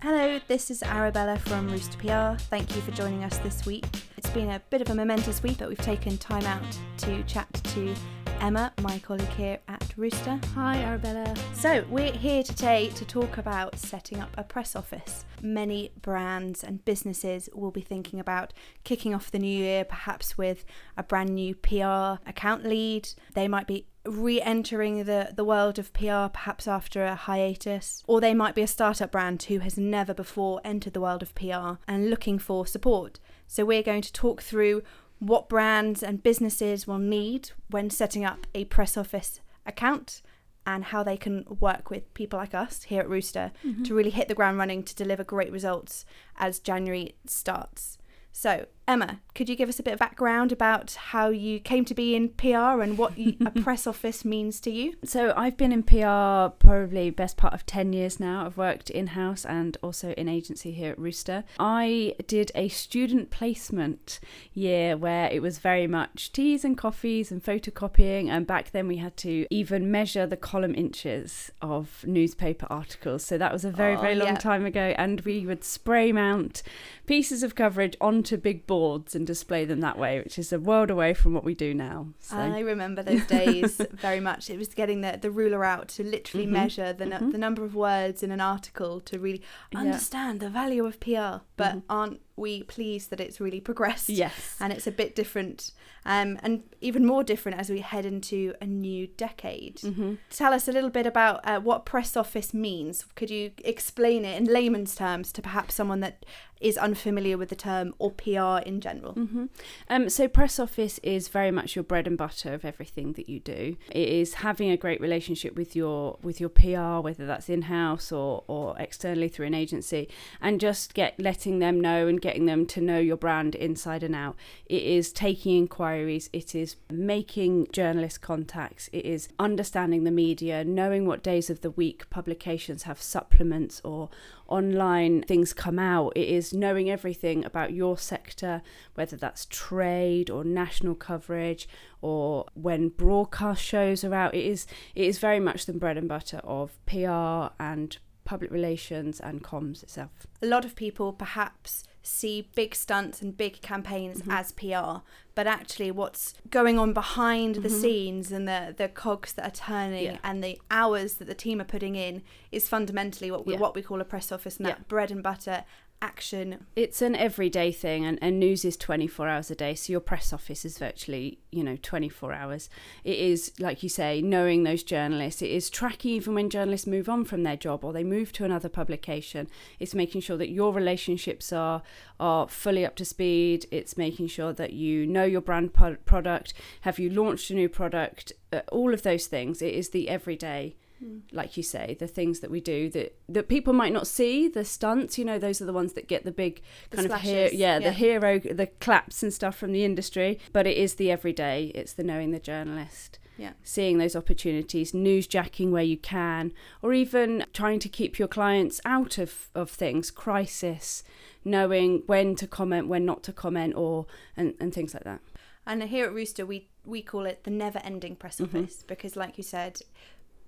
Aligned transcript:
Hello, 0.00 0.38
this 0.48 0.70
is 0.70 0.82
Arabella 0.82 1.38
from 1.38 1.68
Rooster 1.68 1.98
PR. 1.98 2.40
Thank 2.44 2.76
you 2.76 2.82
for 2.82 2.90
joining 2.90 3.24
us 3.24 3.38
this 3.38 3.64
week. 3.64 3.86
It's 4.16 4.30
been 4.30 4.50
a 4.50 4.60
bit 4.70 4.82
of 4.82 4.90
a 4.90 4.94
momentous 4.94 5.42
week, 5.42 5.58
but 5.58 5.68
we've 5.68 5.78
taken 5.78 6.18
time 6.18 6.44
out 6.44 6.78
to 6.98 7.22
chat 7.24 7.48
to 7.52 7.94
Emma, 8.40 8.72
my 8.82 8.98
colleague 9.00 9.28
here 9.30 9.58
at 9.66 9.92
Rooster. 9.96 10.38
Hi, 10.54 10.76
Arabella. 10.78 11.34
So, 11.54 11.84
we're 11.88 12.12
here 12.12 12.42
today 12.42 12.90
to 12.90 13.04
talk 13.04 13.38
about 13.38 13.78
setting 13.78 14.20
up 14.20 14.30
a 14.36 14.44
press 14.44 14.76
office. 14.76 15.24
Many 15.42 15.92
brands 16.02 16.62
and 16.62 16.84
businesses 16.84 17.48
will 17.52 17.70
be 17.70 17.80
thinking 17.80 18.20
about 18.20 18.52
kicking 18.84 19.14
off 19.14 19.30
the 19.30 19.38
new 19.38 19.58
year, 19.58 19.84
perhaps 19.84 20.38
with 20.38 20.64
a 20.96 21.02
brand 21.02 21.34
new 21.34 21.54
PR 21.54 22.20
account 22.28 22.64
lead. 22.64 23.08
They 23.34 23.48
might 23.48 23.66
be 23.66 23.86
re 24.08 24.40
entering 24.40 25.04
the, 25.04 25.30
the 25.34 25.44
world 25.44 25.78
of 25.78 25.92
PR, 25.92 26.28
perhaps 26.32 26.66
after 26.66 27.04
a 27.04 27.14
hiatus, 27.14 28.02
or 28.06 28.20
they 28.20 28.34
might 28.34 28.54
be 28.54 28.62
a 28.62 28.66
startup 28.66 29.12
brand 29.12 29.42
who 29.44 29.58
has 29.60 29.76
never 29.78 30.14
before 30.14 30.60
entered 30.64 30.92
the 30.92 31.00
world 31.00 31.22
of 31.22 31.34
PR 31.34 31.80
and 31.86 32.10
looking 32.10 32.38
for 32.38 32.66
support. 32.66 33.20
So, 33.46 33.64
we're 33.64 33.82
going 33.82 34.02
to 34.02 34.12
talk 34.12 34.42
through 34.42 34.82
what 35.18 35.48
brands 35.48 36.02
and 36.02 36.22
businesses 36.22 36.86
will 36.86 36.98
need 36.98 37.50
when 37.68 37.90
setting 37.90 38.24
up 38.24 38.46
a 38.54 38.64
press 38.66 38.96
office 38.96 39.40
account 39.66 40.22
and 40.66 40.84
how 40.84 41.02
they 41.02 41.16
can 41.16 41.44
work 41.60 41.90
with 41.90 42.12
people 42.14 42.38
like 42.38 42.54
us 42.54 42.82
here 42.84 43.00
at 43.00 43.08
Rooster 43.08 43.52
mm-hmm. 43.64 43.84
to 43.84 43.94
really 43.94 44.10
hit 44.10 44.28
the 44.28 44.34
ground 44.34 44.58
running 44.58 44.82
to 44.82 44.94
deliver 44.94 45.24
great 45.24 45.50
results 45.50 46.04
as 46.36 46.58
January 46.58 47.14
starts. 47.26 47.96
So, 48.32 48.66
Emma, 48.88 49.20
could 49.34 49.50
you 49.50 49.54
give 49.54 49.68
us 49.68 49.78
a 49.78 49.82
bit 49.82 49.92
of 49.92 49.98
background 49.98 50.50
about 50.50 50.94
how 50.94 51.28
you 51.28 51.60
came 51.60 51.84
to 51.84 51.94
be 51.94 52.16
in 52.16 52.30
PR 52.30 52.80
and 52.80 52.96
what 52.96 53.18
you, 53.18 53.36
a 53.44 53.50
press 53.62 53.86
office 53.86 54.24
means 54.24 54.60
to 54.60 54.70
you? 54.70 54.94
So, 55.04 55.34
I've 55.36 55.58
been 55.58 55.72
in 55.72 55.82
PR 55.82 56.56
probably 56.58 57.10
best 57.10 57.36
part 57.36 57.52
of 57.52 57.66
10 57.66 57.92
years 57.92 58.18
now. 58.18 58.46
I've 58.46 58.56
worked 58.56 58.88
in 58.88 59.08
house 59.08 59.44
and 59.44 59.76
also 59.82 60.12
in 60.12 60.26
agency 60.26 60.72
here 60.72 60.92
at 60.92 60.98
Rooster. 60.98 61.44
I 61.60 62.14
did 62.26 62.50
a 62.54 62.68
student 62.68 63.30
placement 63.30 64.20
year 64.54 64.96
where 64.96 65.30
it 65.30 65.42
was 65.42 65.58
very 65.58 65.86
much 65.86 66.32
teas 66.32 66.64
and 66.64 66.76
coffees 66.76 67.30
and 67.30 67.44
photocopying. 67.44 68.28
And 68.28 68.46
back 68.46 68.70
then, 68.70 68.88
we 68.88 68.96
had 68.96 69.18
to 69.18 69.46
even 69.50 69.90
measure 69.90 70.26
the 70.26 70.38
column 70.38 70.74
inches 70.74 71.52
of 71.60 72.06
newspaper 72.06 72.66
articles. 72.70 73.22
So, 73.22 73.36
that 73.36 73.52
was 73.52 73.66
a 73.66 73.70
very, 73.70 73.96
oh, 73.96 74.00
very 74.00 74.14
long 74.14 74.28
yeah. 74.28 74.36
time 74.36 74.64
ago. 74.64 74.94
And 74.96 75.20
we 75.20 75.44
would 75.44 75.62
spray 75.62 76.10
mount 76.10 76.62
pieces 77.06 77.42
of 77.42 77.54
coverage 77.54 77.94
onto 78.00 78.38
big 78.38 78.66
boards 78.66 78.77
boards 78.78 79.16
and 79.16 79.26
display 79.26 79.64
them 79.64 79.80
that 79.80 79.98
way, 79.98 80.20
which 80.20 80.38
is 80.38 80.52
a 80.52 80.60
world 80.60 80.88
away 80.88 81.12
from 81.12 81.34
what 81.34 81.42
we 81.42 81.52
do 81.52 81.74
now. 81.74 82.06
So. 82.20 82.36
I 82.36 82.60
remember 82.60 83.02
those 83.02 83.26
days 83.26 83.80
very 83.92 84.20
much. 84.20 84.50
It 84.50 84.56
was 84.56 84.68
getting 84.68 85.00
the, 85.00 85.18
the 85.20 85.32
ruler 85.32 85.64
out 85.64 85.88
to 85.96 86.04
literally 86.04 86.44
mm-hmm. 86.44 86.52
measure 86.52 86.92
the, 86.92 87.06
mm-hmm. 87.06 87.30
the 87.30 87.38
number 87.38 87.64
of 87.64 87.74
words 87.74 88.22
in 88.22 88.30
an 88.30 88.40
article 88.40 89.00
to 89.00 89.18
really 89.18 89.42
understand 89.74 90.40
yeah. 90.40 90.46
the 90.46 90.52
value 90.52 90.86
of 90.86 91.00
PR, 91.00 91.42
but 91.56 91.74
mm-hmm. 91.74 91.90
aren't 91.90 92.20
we 92.38 92.62
pleased 92.62 93.10
that 93.10 93.20
it's 93.20 93.40
really 93.40 93.60
progressed? 93.60 94.08
Yes. 94.08 94.56
And 94.60 94.72
it's 94.72 94.86
a 94.86 94.92
bit 94.92 95.14
different 95.14 95.72
um, 96.08 96.38
and 96.42 96.62
even 96.80 97.04
more 97.04 97.22
different 97.22 97.58
as 97.58 97.68
we 97.68 97.80
head 97.80 98.06
into 98.06 98.54
a 98.62 98.66
new 98.66 99.06
decade. 99.06 99.76
Mm-hmm. 99.76 100.14
Tell 100.30 100.54
us 100.54 100.66
a 100.66 100.72
little 100.72 100.88
bit 100.88 101.06
about 101.06 101.46
uh, 101.46 101.60
what 101.60 101.84
press 101.84 102.16
office 102.16 102.54
means. 102.54 103.04
Could 103.14 103.30
you 103.30 103.52
explain 103.62 104.24
it 104.24 104.40
in 104.40 104.46
layman's 104.46 104.94
terms 104.94 105.32
to 105.32 105.42
perhaps 105.42 105.74
someone 105.74 106.00
that 106.00 106.24
is 106.60 106.76
unfamiliar 106.76 107.38
with 107.38 107.50
the 107.50 107.56
term 107.56 107.94
or 107.98 108.10
PR 108.10 108.66
in 108.66 108.80
general? 108.80 109.14
Mm-hmm. 109.14 109.44
Um, 109.90 110.08
so, 110.08 110.28
press 110.28 110.58
office 110.58 110.98
is 111.02 111.28
very 111.28 111.50
much 111.50 111.76
your 111.76 111.84
bread 111.84 112.06
and 112.06 112.16
butter 112.16 112.54
of 112.54 112.64
everything 112.64 113.12
that 113.12 113.28
you 113.28 113.38
do. 113.38 113.76
It 113.90 114.08
is 114.08 114.34
having 114.34 114.70
a 114.70 114.76
great 114.76 115.00
relationship 115.00 115.56
with 115.56 115.76
your 115.76 116.18
with 116.22 116.40
your 116.40 116.48
PR, 116.48 117.00
whether 117.00 117.26
that's 117.26 117.48
in 117.48 117.62
house 117.62 118.10
or 118.10 118.44
or 118.48 118.74
externally 118.78 119.28
through 119.28 119.46
an 119.46 119.54
agency, 119.54 120.08
and 120.40 120.58
just 120.58 120.94
get 120.94 121.20
letting 121.20 121.58
them 121.58 121.80
know 121.80 122.06
and 122.06 122.20
getting 122.28 122.44
them 122.44 122.66
to 122.66 122.82
know 122.82 122.98
your 122.98 123.16
brand 123.16 123.54
inside 123.54 124.02
and 124.02 124.14
out. 124.14 124.36
It 124.66 124.82
is 124.82 125.14
taking 125.14 125.56
inquiries. 125.56 126.28
It 126.30 126.54
is 126.54 126.76
making 126.90 127.68
journalist 127.72 128.20
contacts. 128.20 128.90
It 128.92 129.06
is 129.06 129.30
understanding 129.38 130.04
the 130.04 130.10
media, 130.10 130.62
knowing 130.62 131.06
what 131.06 131.22
days 131.22 131.48
of 131.48 131.62
the 131.62 131.70
week 131.70 132.10
publications 132.10 132.82
have 132.82 133.00
supplements 133.00 133.80
or 133.82 134.10
online 134.46 135.22
things 135.22 135.54
come 135.54 135.78
out. 135.78 136.12
It 136.14 136.28
is 136.28 136.52
knowing 136.52 136.90
everything 136.90 137.46
about 137.46 137.72
your 137.72 137.96
sector, 137.96 138.60
whether 138.92 139.16
that's 139.16 139.46
trade 139.46 140.28
or 140.28 140.44
national 140.44 140.96
coverage 140.96 141.66
or 142.02 142.44
when 142.52 142.90
broadcast 142.90 143.64
shows 143.64 144.04
are 144.04 144.12
out. 144.12 144.34
It 144.34 144.44
is 144.44 144.66
it 144.94 145.06
is 145.06 145.18
very 145.18 145.40
much 145.40 145.64
the 145.64 145.72
bread 145.72 145.96
and 145.96 146.10
butter 146.10 146.42
of 146.44 146.78
PR 146.84 147.54
and 147.58 147.96
public 148.28 148.50
relations 148.50 149.20
and 149.20 149.42
comms 149.42 149.82
itself. 149.82 150.26
A 150.42 150.46
lot 150.46 150.66
of 150.66 150.76
people 150.76 151.14
perhaps 151.14 151.84
see 152.08 152.48
big 152.54 152.74
stunts 152.74 153.20
and 153.20 153.36
big 153.36 153.60
campaigns 153.60 154.22
mm-hmm. 154.22 154.30
as 154.30 154.52
PR, 154.52 155.02
but 155.34 155.46
actually 155.46 155.90
what's 155.90 156.34
going 156.50 156.78
on 156.78 156.92
behind 156.92 157.54
mm-hmm. 157.54 157.62
the 157.62 157.70
scenes 157.70 158.32
and 158.32 158.48
the 158.48 158.74
the 158.76 158.88
cogs 158.88 159.32
that 159.34 159.46
are 159.46 159.50
turning 159.50 160.04
yeah. 160.04 160.18
and 160.24 160.42
the 160.42 160.58
hours 160.70 161.14
that 161.14 161.26
the 161.26 161.34
team 161.34 161.60
are 161.60 161.64
putting 161.64 161.96
in 161.96 162.22
is 162.50 162.68
fundamentally 162.68 163.30
what 163.30 163.46
we 163.46 163.52
yeah. 163.52 163.58
what 163.58 163.74
we 163.74 163.82
call 163.82 164.00
a 164.00 164.04
press 164.04 164.32
office 164.32 164.56
and 164.56 164.66
that 164.66 164.88
bread 164.88 165.10
and 165.10 165.22
butter 165.22 165.64
action. 166.00 166.66
It's 166.76 167.02
an 167.02 167.14
everyday 167.16 167.72
thing, 167.72 168.04
and, 168.04 168.18
and 168.22 168.38
news 168.38 168.64
is 168.64 168.76
24 168.76 169.28
hours 169.28 169.50
a 169.50 169.54
day. 169.54 169.74
So 169.74 169.92
your 169.92 170.00
press 170.00 170.32
office 170.32 170.64
is 170.64 170.78
virtually, 170.78 171.38
you 171.50 171.64
know, 171.64 171.76
24 171.80 172.32
hours. 172.32 172.70
It 173.04 173.18
is, 173.18 173.52
like 173.58 173.82
you 173.82 173.88
say, 173.88 174.22
knowing 174.22 174.62
those 174.62 174.82
journalists. 174.82 175.42
It 175.42 175.50
is 175.50 175.70
tracking 175.70 176.12
even 176.12 176.34
when 176.34 176.50
journalists 176.50 176.86
move 176.86 177.08
on 177.08 177.24
from 177.24 177.42
their 177.42 177.56
job 177.56 177.84
or 177.84 177.92
they 177.92 178.04
move 178.04 178.32
to 178.32 178.44
another 178.44 178.68
publication. 178.68 179.48
It's 179.78 179.94
making 179.94 180.20
sure 180.20 180.36
that 180.36 180.50
your 180.50 180.72
relationships 180.72 181.52
are 181.52 181.82
are 182.20 182.48
fully 182.48 182.84
up 182.84 182.96
to 182.96 183.04
speed. 183.04 183.66
It's 183.70 183.96
making 183.96 184.28
sure 184.28 184.52
that 184.52 184.72
you 184.72 185.06
know 185.06 185.24
your 185.24 185.40
brand 185.40 185.72
product. 185.72 186.54
Have 186.82 186.98
you 186.98 187.10
launched 187.10 187.50
a 187.50 187.54
new 187.54 187.68
product? 187.68 188.32
Uh, 188.52 188.60
all 188.72 188.94
of 188.94 189.02
those 189.02 189.26
things. 189.26 189.62
It 189.62 189.74
is 189.74 189.90
the 189.90 190.08
everyday 190.08 190.76
Mm. 191.02 191.20
like 191.30 191.56
you 191.56 191.62
say 191.62 191.96
the 192.00 192.08
things 192.08 192.40
that 192.40 192.50
we 192.50 192.60
do 192.60 192.90
that 192.90 193.16
that 193.28 193.48
people 193.48 193.72
might 193.72 193.92
not 193.92 194.08
see 194.08 194.48
the 194.48 194.64
stunts 194.64 195.16
you 195.16 195.24
know 195.24 195.38
those 195.38 195.62
are 195.62 195.64
the 195.64 195.72
ones 195.72 195.92
that 195.92 196.08
get 196.08 196.24
the 196.24 196.32
big 196.32 196.60
kind 196.90 197.06
splashes. 197.06 197.28
of 197.28 197.34
hero 197.34 197.50
yeah, 197.52 197.78
yeah, 197.78 197.78
the 197.78 197.92
hero 197.92 198.38
the 198.40 198.66
claps 198.66 199.22
and 199.22 199.32
stuff 199.32 199.56
from 199.56 199.70
the 199.70 199.84
industry 199.84 200.40
but 200.52 200.66
it 200.66 200.76
is 200.76 200.96
the 200.96 201.08
everyday 201.08 201.66
it's 201.66 201.92
the 201.92 202.02
knowing 202.02 202.32
the 202.32 202.40
journalist 202.40 203.20
yeah. 203.36 203.52
seeing 203.62 203.98
those 203.98 204.16
opportunities 204.16 204.90
newsjacking 204.92 205.70
where 205.70 205.84
you 205.84 205.96
can 205.96 206.52
or 206.82 206.92
even 206.92 207.44
trying 207.52 207.78
to 207.78 207.88
keep 207.88 208.18
your 208.18 208.28
clients 208.28 208.80
out 208.84 209.18
of 209.18 209.50
of 209.54 209.70
things 209.70 210.10
crisis 210.10 211.04
knowing 211.44 212.02
when 212.06 212.34
to 212.34 212.46
comment 212.46 212.88
when 212.88 213.04
not 213.04 213.22
to 213.22 213.32
comment 213.32 213.74
or 213.76 214.06
and, 214.36 214.54
and 214.58 214.74
things 214.74 214.92
like 214.92 215.04
that 215.04 215.20
and 215.64 215.82
here 215.84 216.06
at 216.06 216.12
rooster 216.12 216.44
we 216.44 216.68
we 216.84 217.02
call 217.02 217.26
it 217.26 217.44
the 217.44 217.50
never 217.50 217.78
ending 217.84 218.16
press 218.16 218.40
office 218.40 218.78
mm-hmm. 218.78 218.86
because 218.88 219.14
like 219.14 219.38
you 219.38 219.44
said 219.44 219.80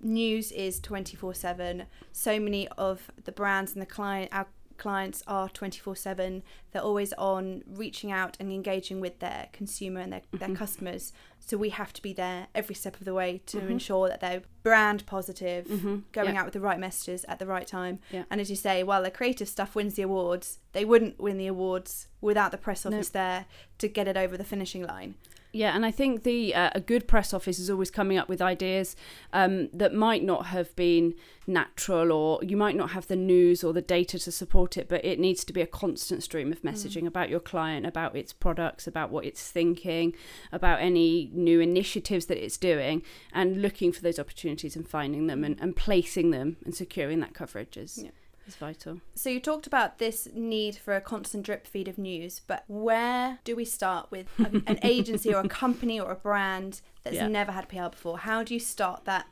news 0.03 0.53
is 0.53 0.81
24 0.81 1.34
7 1.34 1.87
so 2.12 2.41
many 2.41 2.69
of 2.69 3.11
the 3.25 3.33
brands 3.33 3.72
and 3.72 3.83
the 3.83 3.87
client 3.87 4.28
our 4.33 4.47
clients 4.81 5.22
are 5.27 5.49
24 5.50 5.94
7 5.94 6.43
they're 6.72 6.83
always 6.83 7.12
on 7.15 7.62
reaching 7.66 8.10
out 8.10 8.37
and 8.41 8.50
engaging 8.50 8.99
with 8.99 9.19
their 9.19 9.49
consumer 9.53 10.00
and 10.00 10.10
their, 10.12 10.21
mm-hmm. 10.21 10.39
their 10.39 10.56
customers 10.56 11.12
so 11.39 11.59
we 11.59 11.69
have 11.69 11.93
to 11.93 12.00
be 12.00 12.15
there 12.15 12.47
every 12.55 12.75
step 12.75 12.97
of 12.97 13.05
the 13.05 13.12
way 13.12 13.43
to 13.44 13.59
mm-hmm. 13.59 13.72
ensure 13.72 14.09
that 14.09 14.21
they're 14.21 14.43
brand 14.62 15.05
positive 15.05 15.66
mm-hmm. 15.66 15.99
going 16.12 16.37
out 16.37 16.47
with 16.47 16.55
the 16.55 16.60
right 16.60 16.78
messages 16.78 17.27
at 17.28 17.39
the 17.39 17.47
right 17.47 17.66
time 17.66 17.99
yeah. 18.10 18.25
and 18.31 18.41
as 18.41 18.49
you 18.49 18.56
say 18.56 18.83
while 18.83 19.03
the 19.03 19.10
creative 19.10 19.49
stuff 19.49 19.75
wins 19.75 19.94
the 19.94 20.03
awards 20.03 20.60
they 20.72 20.84
wouldn't 20.84 21.21
win 21.21 21.37
the 21.37 21.47
awards 21.47 22.09
without 22.22 22.50
the 22.50 22.59
press 22.59 22.87
office 22.87 23.10
there 23.10 23.44
to 23.77 23.87
get 23.87 24.09
it 24.09 24.16
over 24.16 24.39
the 24.39 24.44
finishing 24.44 24.83
line 24.87 25.15
yeah, 25.53 25.75
and 25.75 25.84
I 25.84 25.91
think 25.91 26.22
the 26.22 26.55
uh, 26.55 26.71
a 26.75 26.81
good 26.81 27.09
press 27.09 27.34
office 27.34 27.59
is 27.59 27.69
always 27.69 27.91
coming 27.91 28.16
up 28.16 28.28
with 28.28 28.41
ideas 28.41 28.94
um, 29.33 29.69
that 29.72 29.93
might 29.93 30.22
not 30.22 30.47
have 30.47 30.75
been 30.77 31.15
natural, 31.47 32.13
or 32.13 32.41
you 32.45 32.57
might 32.57 32.77
not 32.77 32.91
have 32.91 33.09
the 33.09 33.16
news 33.16 33.65
or 33.65 33.72
the 33.72 33.83
data 33.83 34.19
to 34.21 34.30
support 34.30 34.77
it, 34.77 34.89
but 34.89 35.04
it 35.04 35.19
needs 35.19 35.45
to 35.45 35.53
be 35.53 35.60
a 35.60 35.66
constant 35.66 36.22
stream 36.22 36.53
of 36.53 36.63
messaging 36.63 37.03
mm. 37.03 37.09
about 37.09 37.28
your 37.28 37.41
client, 37.41 37.84
about 37.84 38.15
its 38.15 38.33
products, 38.33 38.86
about 38.86 39.10
what 39.10 39.25
it's 39.25 39.51
thinking, 39.51 40.15
about 40.53 40.80
any 40.80 41.30
new 41.34 41.59
initiatives 41.59 42.27
that 42.27 42.42
it's 42.42 42.57
doing, 42.57 43.03
and 43.33 43.60
looking 43.60 43.91
for 43.91 44.03
those 44.03 44.21
opportunities 44.21 44.77
and 44.77 44.89
finding 44.89 45.27
them 45.27 45.42
and, 45.42 45.60
and 45.60 45.75
placing 45.75 46.30
them 46.30 46.59
and 46.65 46.75
securing 46.77 47.19
that 47.21 47.34
coverage 47.34 47.77
is. 47.77 48.03
Yeah 48.04 48.10
is 48.51 48.57
vital. 48.57 49.01
So 49.15 49.31
you 49.31 49.41
talked 49.41 49.67
about 49.67 49.99
this 49.99 50.29
need 50.35 50.77
for 50.77 50.95
a 50.95 51.01
constant 51.01 51.45
drip 51.47 51.67
feed 51.67 51.89
of 51.89 51.99
news, 51.99 52.41
but 52.47 52.65
where 52.67 53.39
do 53.45 53.55
we 53.57 53.65
start 53.65 54.11
with 54.11 54.27
a, 54.39 54.63
an 54.67 54.79
agency 54.83 55.33
or 55.33 55.41
a 55.41 55.49
company 55.49 55.99
or 56.01 56.11
a 56.11 56.17
brand 56.17 56.81
that's 57.03 57.17
yeah. 57.17 57.29
never 57.29 57.53
had 57.53 57.69
PR 57.69 57.89
before? 57.89 58.19
How 58.19 58.43
do 58.43 58.55
you 58.55 58.61
start 58.61 59.05
that 59.05 59.27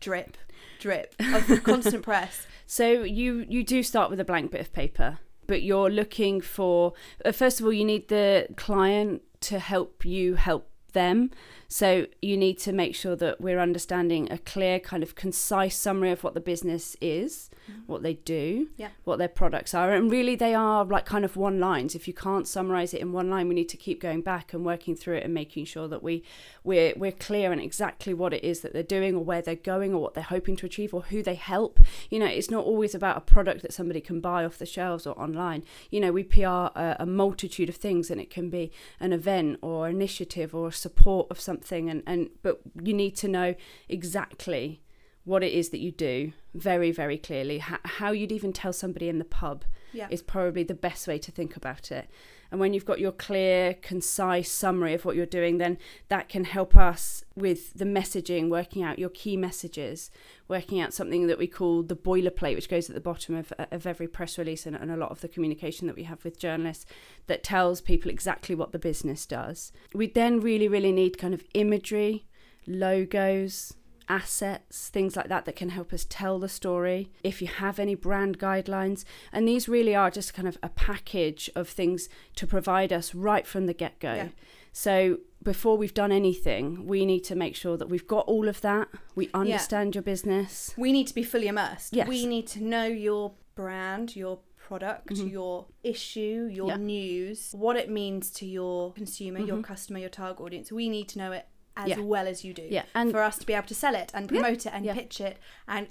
drip, 0.00 0.36
drip 0.80 1.14
of 1.20 1.62
constant 1.62 2.02
press? 2.02 2.46
So 2.66 3.02
you 3.02 3.44
you 3.48 3.62
do 3.62 3.82
start 3.82 4.10
with 4.10 4.20
a 4.20 4.24
blank 4.24 4.50
bit 4.50 4.60
of 4.60 4.72
paper, 4.72 5.18
but 5.46 5.62
you're 5.62 5.90
looking 5.90 6.40
for 6.40 6.94
uh, 7.24 7.32
first 7.32 7.60
of 7.60 7.66
all 7.66 7.72
you 7.72 7.84
need 7.84 8.08
the 8.08 8.48
client 8.56 9.22
to 9.40 9.58
help 9.58 10.04
you 10.04 10.36
help 10.36 10.71
them. 10.92 11.30
So 11.72 12.06
you 12.20 12.36
need 12.36 12.58
to 12.58 12.72
make 12.72 12.94
sure 12.94 13.16
that 13.16 13.40
we're 13.40 13.58
understanding 13.58 14.30
a 14.30 14.36
clear, 14.36 14.78
kind 14.78 15.02
of 15.02 15.14
concise 15.14 15.74
summary 15.74 16.10
of 16.10 16.22
what 16.22 16.34
the 16.34 16.40
business 16.40 16.98
is, 17.00 17.48
mm-hmm. 17.70 17.80
what 17.86 18.02
they 18.02 18.12
do, 18.12 18.68
yeah. 18.76 18.88
what 19.04 19.18
their 19.18 19.26
products 19.26 19.72
are. 19.72 19.90
And 19.90 20.10
really, 20.10 20.36
they 20.36 20.54
are 20.54 20.84
like 20.84 21.06
kind 21.06 21.24
of 21.24 21.34
one 21.34 21.60
lines. 21.60 21.94
If 21.94 22.06
you 22.06 22.12
can't 22.12 22.46
summarize 22.46 22.92
it 22.92 23.00
in 23.00 23.12
one 23.12 23.30
line, 23.30 23.48
we 23.48 23.54
need 23.54 23.70
to 23.70 23.78
keep 23.78 24.02
going 24.02 24.20
back 24.20 24.52
and 24.52 24.66
working 24.66 24.94
through 24.94 25.16
it 25.16 25.24
and 25.24 25.32
making 25.32 25.64
sure 25.64 25.88
that 25.88 26.02
we, 26.02 26.22
we're, 26.62 26.92
we're 26.94 27.10
clear 27.10 27.52
on 27.52 27.58
exactly 27.58 28.12
what 28.12 28.34
it 28.34 28.44
is 28.44 28.60
that 28.60 28.74
they're 28.74 28.82
doing 28.82 29.14
or 29.14 29.24
where 29.24 29.40
they're 29.40 29.54
going 29.54 29.94
or 29.94 30.02
what 30.02 30.12
they're 30.12 30.24
hoping 30.24 30.56
to 30.56 30.66
achieve 30.66 30.92
or 30.92 31.04
who 31.04 31.22
they 31.22 31.36
help. 31.36 31.80
You 32.10 32.18
know, 32.18 32.26
it's 32.26 32.50
not 32.50 32.66
always 32.66 32.94
about 32.94 33.16
a 33.16 33.22
product 33.22 33.62
that 33.62 33.72
somebody 33.72 34.02
can 34.02 34.20
buy 34.20 34.44
off 34.44 34.58
the 34.58 34.66
shelves 34.66 35.06
or 35.06 35.18
online. 35.18 35.64
You 35.90 36.00
know, 36.00 36.12
we 36.12 36.22
PR 36.22 36.46
a, 36.46 36.96
a 37.00 37.06
multitude 37.06 37.70
of 37.70 37.76
things 37.76 38.10
and 38.10 38.20
it 38.20 38.28
can 38.28 38.50
be 38.50 38.70
an 39.00 39.14
event 39.14 39.58
or 39.62 39.88
initiative 39.88 40.54
or 40.54 40.70
support 40.82 41.26
of 41.30 41.38
something 41.40 41.88
and, 41.88 42.02
and 42.06 42.28
but 42.42 42.60
you 42.82 42.92
need 42.92 43.16
to 43.16 43.28
know 43.28 43.54
exactly 43.88 44.82
what 45.24 45.42
it 45.44 45.52
is 45.52 45.68
that 45.70 45.78
you 45.78 45.92
do 45.92 46.32
very 46.54 46.90
very 46.90 47.16
clearly 47.16 47.58
how, 47.58 47.78
how 47.84 48.10
you'd 48.10 48.32
even 48.32 48.52
tell 48.52 48.72
somebody 48.72 49.08
in 49.08 49.18
the 49.18 49.24
pub 49.24 49.64
yeah. 49.92 50.08
is 50.10 50.22
probably 50.22 50.64
the 50.64 50.74
best 50.74 51.06
way 51.06 51.18
to 51.18 51.30
think 51.30 51.56
about 51.56 51.92
it 51.92 52.08
and 52.52 52.60
when 52.60 52.74
you've 52.74 52.84
got 52.84 53.00
your 53.00 53.10
clear 53.10 53.74
concise 53.74 54.50
summary 54.50 54.92
of 54.92 55.04
what 55.04 55.16
you're 55.16 55.26
doing 55.26 55.58
then 55.58 55.78
that 56.08 56.28
can 56.28 56.44
help 56.44 56.76
us 56.76 57.24
with 57.34 57.72
the 57.72 57.86
messaging 57.86 58.48
working 58.50 58.82
out 58.82 58.98
your 58.98 59.08
key 59.08 59.36
messages 59.36 60.10
working 60.46 60.78
out 60.78 60.92
something 60.92 61.26
that 61.26 61.38
we 61.38 61.46
call 61.46 61.82
the 61.82 61.96
boilerplate 61.96 62.54
which 62.54 62.68
goes 62.68 62.88
at 62.90 62.94
the 62.94 63.00
bottom 63.00 63.34
of, 63.34 63.52
uh, 63.58 63.64
of 63.72 63.86
every 63.86 64.06
press 64.06 64.38
release 64.38 64.66
and, 64.66 64.76
and 64.76 64.90
a 64.90 64.96
lot 64.96 65.10
of 65.10 65.22
the 65.22 65.28
communication 65.28 65.86
that 65.86 65.96
we 65.96 66.04
have 66.04 66.22
with 66.24 66.38
journalists 66.38 66.84
that 67.26 67.42
tells 67.42 67.80
people 67.80 68.10
exactly 68.10 68.54
what 68.54 68.72
the 68.72 68.78
business 68.78 69.24
does. 69.24 69.72
We 69.94 70.08
then 70.08 70.40
really 70.40 70.68
really 70.68 70.92
need 70.92 71.18
kind 71.18 71.32
of 71.32 71.42
imagery 71.54 72.26
logos 72.66 73.74
assets, 74.08 74.88
things 74.88 75.16
like 75.16 75.28
that 75.28 75.44
that 75.44 75.56
can 75.56 75.70
help 75.70 75.92
us 75.92 76.06
tell 76.08 76.38
the 76.38 76.48
story. 76.48 77.10
If 77.22 77.40
you 77.40 77.48
have 77.48 77.78
any 77.78 77.94
brand 77.94 78.38
guidelines, 78.38 79.04
and 79.32 79.46
these 79.46 79.68
really 79.68 79.94
are 79.94 80.10
just 80.10 80.34
kind 80.34 80.48
of 80.48 80.58
a 80.62 80.68
package 80.68 81.50
of 81.54 81.68
things 81.68 82.08
to 82.36 82.46
provide 82.46 82.92
us 82.92 83.14
right 83.14 83.46
from 83.46 83.66
the 83.66 83.74
get 83.74 83.98
go. 84.00 84.14
Yeah. 84.14 84.28
So 84.72 85.18
before 85.42 85.76
we've 85.76 85.94
done 85.94 86.12
anything, 86.12 86.86
we 86.86 87.04
need 87.04 87.24
to 87.24 87.34
make 87.34 87.54
sure 87.54 87.76
that 87.76 87.88
we've 87.88 88.06
got 88.06 88.26
all 88.26 88.48
of 88.48 88.60
that. 88.62 88.88
We 89.14 89.28
understand 89.34 89.94
yeah. 89.94 89.98
your 89.98 90.02
business. 90.02 90.74
We 90.76 90.92
need 90.92 91.06
to 91.08 91.14
be 91.14 91.22
fully 91.22 91.48
immersed. 91.48 91.94
Yes. 91.94 92.08
We 92.08 92.26
need 92.26 92.46
to 92.48 92.62
know 92.62 92.86
your 92.86 93.32
brand, 93.54 94.16
your 94.16 94.38
product, 94.56 95.08
mm-hmm. 95.08 95.28
your 95.28 95.66
issue, 95.82 96.48
your 96.50 96.68
yeah. 96.68 96.76
news, 96.76 97.52
what 97.52 97.76
it 97.76 97.90
means 97.90 98.30
to 98.30 98.46
your 98.46 98.92
consumer, 98.92 99.40
mm-hmm. 99.40 99.48
your 99.48 99.62
customer, 99.62 99.98
your 99.98 100.08
target 100.08 100.40
audience. 100.40 100.72
We 100.72 100.88
need 100.88 101.08
to 101.10 101.18
know 101.18 101.32
it 101.32 101.46
as 101.76 101.88
Yeah. 101.88 102.00
well 102.00 102.26
as 102.26 102.44
you 102.44 102.52
do. 102.54 102.66
Yeah, 102.70 102.84
and- 102.94 103.10
for 103.10 103.22
us 103.22 103.38
to 103.38 103.46
be 103.46 103.52
able 103.54 103.66
to 103.68 103.74
sell 103.74 103.94
it 103.94 104.10
and 104.14 104.30
Yeah, 104.30 104.40
promote 104.40 104.66
it 104.66 104.72
and 104.74 104.84
yeah. 104.84 104.94
pitch 104.94 105.20
it 105.20 105.38
and 105.66 105.88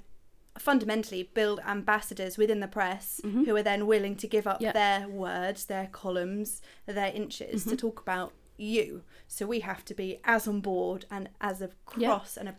fundamentally 0.58 1.22
build 1.22 1.60
ambassadors 1.60 2.36
within 2.36 2.60
the 2.60 2.68
press 2.68 3.20
Mhm. 3.24 3.46
who 3.46 3.56
are 3.56 3.62
then 3.62 3.86
willing 3.86 4.16
to 4.16 4.28
give 4.28 4.46
up 4.46 4.60
Yeah. 4.60 4.72
their 4.72 5.08
words, 5.08 5.64
their 5.64 5.86
columns, 5.86 6.60
their 6.86 7.10
inches 7.12 7.64
to 7.64 7.70
Mhm. 7.70 7.78
talk 7.78 8.00
about 8.00 8.32
you. 8.58 9.02
So 9.26 9.46
we 9.46 9.60
have 9.60 9.84
to 9.86 9.94
be 9.94 10.20
as 10.24 10.46
on 10.46 10.60
board 10.60 11.06
and 11.10 11.30
as 11.40 11.62
across 11.62 12.36
Yeah. 12.36 12.40
and 12.48 12.56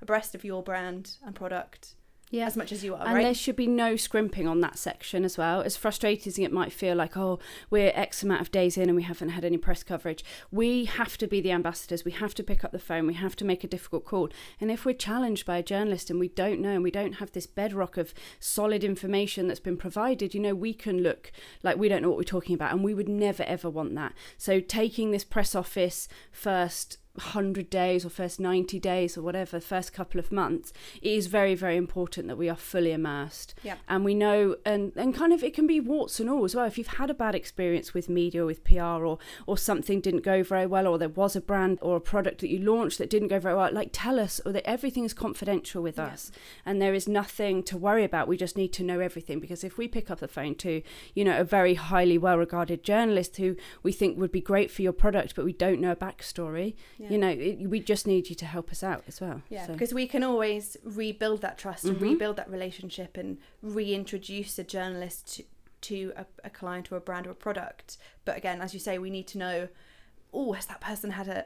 abreast 0.00 0.34
of 0.34 0.44
your 0.44 0.62
brand 0.62 1.16
and 1.24 1.34
product 1.34 1.96
Yeah. 2.34 2.46
as 2.46 2.56
much 2.56 2.72
as 2.72 2.84
you 2.84 2.94
are, 2.94 3.04
And 3.06 3.14
right? 3.14 3.22
there 3.22 3.34
should 3.34 3.56
be 3.56 3.66
no 3.66 3.96
scrimping 3.96 4.46
on 4.46 4.60
that 4.60 4.78
section 4.78 5.24
as 5.24 5.38
well. 5.38 5.60
As 5.60 5.76
frustrating 5.76 6.30
as 6.30 6.38
it 6.38 6.52
might 6.52 6.72
feel 6.72 6.96
like, 6.96 7.16
oh, 7.16 7.38
we're 7.70 7.92
X 7.94 8.22
amount 8.22 8.40
of 8.40 8.50
days 8.50 8.76
in 8.76 8.88
and 8.88 8.96
we 8.96 9.02
haven't 9.02 9.30
had 9.30 9.44
any 9.44 9.56
press 9.56 9.82
coverage. 9.82 10.24
We 10.50 10.84
have 10.84 11.16
to 11.18 11.26
be 11.26 11.40
the 11.40 11.52
ambassadors. 11.52 12.04
We 12.04 12.12
have 12.12 12.34
to 12.34 12.42
pick 12.42 12.64
up 12.64 12.72
the 12.72 12.78
phone. 12.78 13.06
We 13.06 13.14
have 13.14 13.36
to 13.36 13.44
make 13.44 13.64
a 13.64 13.68
difficult 13.68 14.04
call. 14.04 14.28
And 14.60 14.70
if 14.70 14.84
we're 14.84 14.94
challenged 14.94 15.46
by 15.46 15.58
a 15.58 15.62
journalist 15.62 16.10
and 16.10 16.18
we 16.18 16.28
don't 16.28 16.60
know 16.60 16.70
and 16.70 16.82
we 16.82 16.90
don't 16.90 17.14
have 17.14 17.32
this 17.32 17.46
bedrock 17.46 17.96
of 17.96 18.14
solid 18.40 18.84
information 18.84 19.48
that's 19.48 19.60
been 19.60 19.76
provided, 19.76 20.34
you 20.34 20.40
know, 20.40 20.54
we 20.54 20.74
can 20.74 21.02
look 21.02 21.32
like 21.62 21.76
we 21.76 21.88
don't 21.88 22.02
know 22.02 22.08
what 22.08 22.18
we're 22.18 22.24
talking 22.24 22.54
about. 22.54 22.72
And 22.72 22.82
we 22.82 22.94
would 22.94 23.08
never, 23.08 23.42
ever 23.44 23.70
want 23.70 23.94
that. 23.94 24.12
So 24.36 24.60
taking 24.60 25.10
this 25.10 25.24
press 25.24 25.54
office 25.54 26.08
first 26.32 26.98
100 27.16 27.70
days 27.70 28.04
or 28.04 28.08
first 28.08 28.40
90 28.40 28.80
days 28.80 29.16
or 29.16 29.22
whatever 29.22 29.60
first 29.60 29.92
couple 29.92 30.18
of 30.18 30.32
months 30.32 30.72
it 31.00 31.12
is 31.12 31.28
very 31.28 31.54
very 31.54 31.76
important 31.76 32.26
that 32.26 32.36
we 32.36 32.48
are 32.48 32.56
fully 32.56 32.90
immersed. 32.90 33.54
Yeah. 33.62 33.76
and 33.88 34.04
we 34.04 34.14
know 34.14 34.56
and 34.64 34.92
and 34.96 35.14
kind 35.14 35.32
of 35.32 35.44
it 35.44 35.54
can 35.54 35.66
be 35.66 35.78
warts 35.78 36.18
and 36.18 36.28
all 36.28 36.44
as 36.44 36.56
well. 36.56 36.64
If 36.64 36.76
you've 36.76 36.98
had 36.98 37.10
a 37.10 37.14
bad 37.14 37.36
experience 37.36 37.94
with 37.94 38.08
media 38.08 38.42
or 38.42 38.46
with 38.46 38.64
PR 38.64 39.04
or 39.06 39.18
or 39.46 39.56
something 39.56 40.00
didn't 40.00 40.22
go 40.22 40.42
very 40.42 40.66
well 40.66 40.88
or 40.88 40.98
there 40.98 41.08
was 41.08 41.36
a 41.36 41.40
brand 41.40 41.78
or 41.80 41.96
a 41.96 42.00
product 42.00 42.40
that 42.40 42.50
you 42.50 42.58
launched 42.58 42.98
that 42.98 43.10
didn't 43.10 43.28
go 43.28 43.38
very 43.38 43.54
well 43.54 43.72
like 43.72 43.90
tell 43.92 44.18
us 44.18 44.40
or 44.44 44.50
that 44.50 44.68
everything 44.68 45.04
is 45.04 45.14
confidential 45.14 45.82
with 45.82 46.00
us 46.00 46.32
and 46.66 46.82
there 46.82 46.94
is 46.94 47.06
nothing 47.06 47.62
to 47.62 47.76
worry 47.76 48.02
about. 48.02 48.26
We 48.26 48.36
just 48.36 48.56
need 48.56 48.72
to 48.72 48.82
know 48.82 48.98
everything 48.98 49.38
because 49.38 49.62
if 49.62 49.78
we 49.78 49.86
pick 49.86 50.10
up 50.10 50.18
the 50.18 50.26
phone 50.26 50.56
to 50.56 50.82
you 51.14 51.24
know 51.24 51.38
a 51.38 51.44
very 51.44 51.74
highly 51.74 52.18
well 52.18 52.38
regarded 52.38 52.82
journalist 52.82 53.36
who 53.36 53.54
we 53.84 53.92
think 53.92 54.18
would 54.18 54.32
be 54.32 54.40
great 54.40 54.72
for 54.72 54.82
your 54.82 54.92
product 54.92 55.36
but 55.36 55.44
we 55.44 55.52
don't 55.52 55.80
know 55.80 55.92
a 55.92 55.96
backstory 55.96 56.74
Yeah. 57.04 57.10
you 57.12 57.18
know 57.18 57.28
it, 57.28 57.68
we 57.68 57.80
just 57.80 58.06
need 58.06 58.28
you 58.30 58.34
to 58.36 58.46
help 58.46 58.70
us 58.70 58.82
out 58.82 59.04
as 59.06 59.20
well 59.20 59.42
Yeah, 59.50 59.66
So- 59.66 59.72
because 59.74 59.92
we 59.92 60.06
can 60.06 60.22
always 60.22 60.76
rebuild 60.84 61.42
that 61.42 61.58
trust 61.58 61.84
and 61.84 61.96
Mhm. 61.98 62.02
rebuild 62.02 62.36
that 62.36 62.50
relationship 62.50 63.16
and 63.16 63.38
reintroduce 63.62 64.58
a 64.58 64.64
journalist 64.64 65.34
to, 65.36 65.44
to 65.82 66.12
a, 66.16 66.26
a 66.44 66.50
client 66.50 66.90
or 66.90 66.96
a 66.96 67.00
brand 67.00 67.26
or 67.26 67.30
a 67.30 67.34
product. 67.34 67.98
But 68.24 68.36
again, 68.38 68.62
as 68.62 68.72
you 68.72 68.80
say, 68.80 68.98
we 68.98 69.10
need 69.10 69.26
to 69.28 69.38
know, 69.38 69.68
oh, 70.32 70.52
has 70.52 70.66
that 70.66 70.80
person 70.80 71.10
had 71.10 71.28
a 71.28 71.44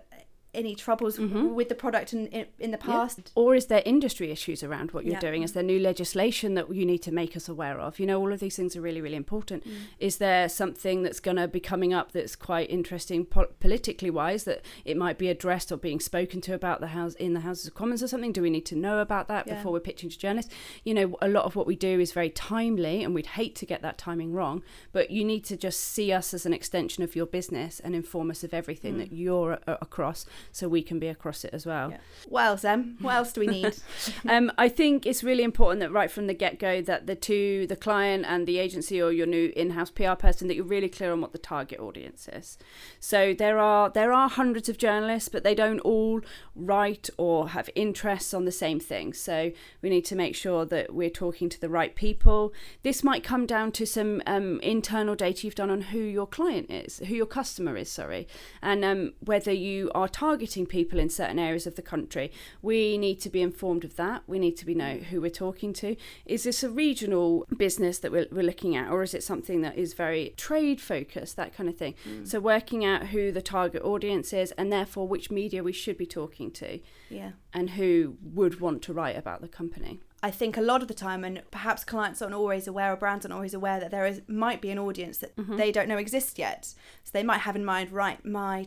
any 0.58 0.74
troubles 0.74 1.14
Mhm. 1.18 1.54
with 1.58 1.68
the 1.68 1.74
product 1.84 2.08
in, 2.12 2.26
in, 2.38 2.46
in 2.58 2.70
the 2.76 2.78
past? 2.90 3.32
or 3.34 3.54
is 3.54 3.66
there 3.66 3.82
industry 3.94 4.28
issues 4.36 4.60
around 4.68 4.90
what 4.92 5.04
you're 5.04 5.14
Yeah. 5.20 5.28
doing 5.28 5.42
is 5.46 5.52
there 5.54 5.62
new 5.74 5.78
legislation 5.92 6.54
that 6.58 6.66
you 6.78 6.84
need 6.92 7.02
to 7.08 7.12
make 7.12 7.32
us 7.40 7.46
aware 7.54 7.78
of 7.86 7.90
you 8.00 8.06
know 8.10 8.18
all 8.20 8.32
of 8.32 8.40
these 8.40 8.56
things 8.58 8.76
are 8.76 8.80
really 8.88 9.00
really 9.06 9.20
important 9.26 9.60
is 9.98 10.14
there 10.24 10.48
something 10.48 10.96
that's 11.04 11.20
going 11.20 11.36
to 11.36 11.48
be 11.48 11.60
coming 11.72 11.92
up 11.98 12.12
that's 12.12 12.34
quite 12.50 12.68
interesting 12.78 13.24
po- 13.34 13.50
politically 13.60 14.10
wise 14.10 14.42
that 14.44 14.60
it 14.84 14.96
might 15.04 15.18
be 15.24 15.28
addressed 15.28 15.70
or 15.72 15.76
being 15.76 16.00
spoken 16.00 16.40
to 16.40 16.52
about 16.54 16.80
the 16.80 16.88
house 16.98 17.14
in 17.14 17.32
the 17.34 17.40
houses 17.48 17.66
of 17.68 17.74
commons 17.74 18.02
or 18.02 18.08
something 18.08 18.32
do 18.32 18.42
we 18.42 18.50
need 18.50 18.66
to 18.66 18.76
know 18.76 18.98
about 18.98 19.28
that 19.28 19.46
Yeah. 19.46 19.54
before 19.54 19.72
we're 19.72 19.80
pitching 19.90 20.10
to 20.10 20.18
journalists 20.18 20.52
you 20.84 20.92
know 20.94 21.16
a 21.22 21.28
lot 21.28 21.44
of 21.44 21.54
what 21.56 21.66
we 21.66 21.76
do 21.76 22.00
is 22.00 22.12
very 22.12 22.30
timely 22.30 23.02
and 23.04 23.14
we'd 23.14 23.26
hate 23.40 23.54
to 23.56 23.66
get 23.66 23.80
that 23.82 23.96
timing 23.98 24.32
wrong 24.32 24.62
but 24.92 25.10
you 25.10 25.24
need 25.24 25.44
to 25.44 25.56
just 25.56 25.80
see 25.80 26.12
us 26.12 26.32
as 26.34 26.44
an 26.46 26.52
extension 26.52 27.02
of 27.04 27.14
your 27.14 27.26
business 27.26 27.80
and 27.80 27.94
inform 27.94 28.30
us 28.30 28.42
of 28.44 28.52
everything 28.54 28.94
Mm. 28.94 28.98
that 28.98 29.12
you're 29.12 29.52
a- 29.66 29.78
across 29.82 30.26
so 30.52 30.68
we 30.68 30.82
can 30.82 30.98
be 30.98 31.08
across 31.08 31.44
it 31.44 31.50
as 31.52 31.66
well 31.66 31.90
Yeah. 31.90 31.98
Well, 32.28 32.56
Zem, 32.56 32.96
what 33.00 33.14
else 33.14 33.32
do 33.32 33.40
we 33.40 33.46
need? 33.46 33.74
um, 34.28 34.52
I 34.58 34.68
think 34.68 35.06
it's 35.06 35.24
really 35.24 35.42
important 35.42 35.80
that 35.80 35.90
right 35.90 36.10
from 36.10 36.26
the 36.26 36.34
get 36.34 36.58
go 36.58 36.82
that 36.82 37.06
the 37.06 37.14
two, 37.14 37.66
the 37.66 37.76
client 37.76 38.24
and 38.28 38.46
the 38.46 38.58
agency 38.58 39.00
or 39.00 39.12
your 39.12 39.26
new 39.26 39.52
in-house 39.56 39.90
PR 39.90 40.12
person, 40.12 40.48
that 40.48 40.54
you're 40.54 40.64
really 40.64 40.88
clear 40.88 41.12
on 41.12 41.20
what 41.20 41.32
the 41.32 41.38
target 41.38 41.80
audience 41.80 42.28
is. 42.32 42.58
So 43.00 43.34
there 43.34 43.58
are 43.58 43.90
there 43.90 44.12
are 44.12 44.28
hundreds 44.28 44.68
of 44.68 44.78
journalists, 44.78 45.28
but 45.28 45.42
they 45.42 45.54
don't 45.54 45.80
all 45.80 46.20
write 46.54 47.08
or 47.16 47.50
have 47.50 47.70
interests 47.74 48.34
on 48.34 48.44
the 48.44 48.52
same 48.52 48.80
thing. 48.80 49.12
So 49.12 49.52
we 49.80 49.88
need 49.88 50.04
to 50.06 50.16
make 50.16 50.34
sure 50.34 50.64
that 50.66 50.94
we're 50.94 51.10
talking 51.10 51.48
to 51.48 51.60
the 51.60 51.68
right 51.68 51.94
people. 51.94 52.52
This 52.82 53.02
might 53.02 53.22
come 53.22 53.46
down 53.46 53.72
to 53.72 53.86
some 53.86 54.22
um, 54.26 54.60
internal 54.60 55.14
data 55.14 55.46
you've 55.46 55.54
done 55.54 55.70
on 55.70 55.82
who 55.82 56.00
your 56.00 56.26
client 56.26 56.70
is, 56.70 56.98
who 56.98 57.14
your 57.14 57.26
customer 57.26 57.76
is, 57.76 57.90
sorry, 57.90 58.26
and 58.60 58.84
um, 58.84 59.12
whether 59.20 59.52
you 59.52 59.90
are 59.94 60.08
targeting 60.08 60.27
people 60.36 60.98
in 60.98 61.08
certain 61.08 61.38
areas 61.38 61.66
of 61.66 61.76
the 61.76 61.82
country. 61.82 62.30
We 62.62 62.98
need 62.98 63.20
to 63.20 63.30
be 63.30 63.40
informed 63.40 63.84
of 63.84 63.96
that. 63.96 64.22
We 64.26 64.38
need 64.38 64.56
to 64.58 64.66
be 64.66 64.74
know 64.74 64.96
who 64.96 65.20
we're 65.20 65.30
talking 65.30 65.72
to. 65.74 65.96
Is 66.26 66.42
this 66.44 66.62
a 66.62 66.70
regional 66.70 67.46
business 67.56 67.98
that 67.98 68.12
we're, 68.12 68.26
we're 68.30 68.42
looking 68.42 68.76
at, 68.76 68.90
or 68.90 69.02
is 69.02 69.14
it 69.14 69.22
something 69.22 69.62
that 69.62 69.76
is 69.78 69.94
very 69.94 70.34
trade 70.36 70.80
focused, 70.80 71.36
that 71.36 71.54
kind 71.54 71.68
of 71.68 71.76
thing? 71.76 71.94
So 72.24 72.40
working 72.40 72.84
out 72.84 73.08
who 73.08 73.32
the 73.32 73.42
target 73.42 73.82
audience 73.82 74.32
is, 74.32 74.52
and 74.52 74.72
therefore 74.72 75.08
which 75.08 75.30
media 75.30 75.62
we 75.62 75.72
should 75.72 75.96
be 75.96 76.06
talking 76.06 76.50
to, 76.52 76.80
yeah. 77.08 77.32
and 77.52 77.70
who 77.70 78.16
would 78.22 78.60
want 78.60 78.82
to 78.82 78.92
write 78.92 79.16
about 79.16 79.40
the 79.40 79.48
company. 79.48 80.00
I 80.20 80.32
think 80.32 80.56
a 80.56 80.60
lot 80.60 80.82
of 80.82 80.88
the 80.88 80.94
time, 80.94 81.22
and 81.22 81.42
perhaps 81.52 81.84
clients 81.84 82.20
aren't 82.20 82.34
always 82.34 82.66
aware, 82.66 82.92
or 82.92 82.96
brands 82.96 83.24
aren't 83.24 83.34
always 83.34 83.54
aware 83.54 83.78
that 83.78 83.92
there 83.92 84.04
is 84.04 84.20
might 84.26 84.60
be 84.60 84.70
an 84.70 84.78
audience 84.78 85.18
that 85.18 85.36
Mm-hmm. 85.36 85.56
they 85.56 85.70
don't 85.70 85.88
know 85.88 85.98
exists 85.98 86.38
yet. 86.38 86.64
So 87.04 87.10
they 87.12 87.22
might 87.22 87.42
have 87.42 87.54
in 87.54 87.64
mind, 87.64 87.92
right, 87.92 88.24
my 88.24 88.66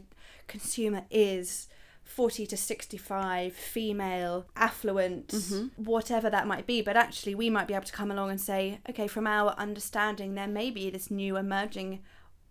consumer 0.51 1.03
is 1.10 1.67
40 2.03 2.46
to 2.48 2.58
65, 2.58 3.53
female, 3.53 4.46
affluent, 4.55 5.29
Mm-hmm. 5.29 5.84
whatever 5.84 6.29
that 6.29 6.46
might 6.48 6.67
be. 6.67 6.81
But 6.81 6.98
actually, 6.98 7.36
we 7.36 7.50
might 7.50 7.67
be 7.67 7.74
able 7.74 7.86
to 7.86 7.93
come 7.93 8.12
along 8.12 8.29
and 8.31 8.41
say, 8.41 8.79
okay, 8.89 9.08
from 9.08 9.25
our 9.27 9.51
understanding, 9.58 10.36
there 10.36 10.48
may 10.48 10.70
be 10.72 10.89
this 10.89 11.10
new 11.10 11.38
emerging 11.38 12.01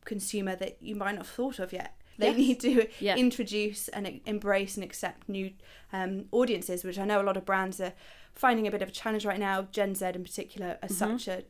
consumer 0.05 0.57
that 0.57 0.79
you 0.81 0.95
might 0.97 1.13
not 1.13 1.27
have 1.27 1.35
thought 1.35 1.59
of 1.59 1.73
yet. 1.73 1.95
They 2.19 2.29
Yes. 2.29 2.37
need 2.37 2.61
to 2.61 2.89
Yeah. 3.01 3.17
introduce 3.17 3.89
and 3.89 4.21
embrace 4.27 4.77
and 4.77 4.85
accept 4.85 5.29
new 5.29 5.53
um, 5.93 6.27
audiences, 6.33 6.83
which 6.85 6.99
I 6.99 7.05
know 7.05 7.21
a 7.21 7.25
lot 7.29 7.37
of 7.37 7.45
brands 7.45 7.81
are 7.81 7.93
finding 8.35 8.67
a 8.67 8.71
bit 8.71 8.83
of 8.83 8.89
a 8.89 8.93
challenge 8.93 9.25
right 9.27 9.39
now. 9.41 9.63
Gen 9.73 9.95
Z 9.95 10.07
in 10.15 10.23
particular, 10.25 10.79
as 10.83 10.93
Mm-hmm. 10.93 11.17
such 11.19 11.29
a 11.29 11.45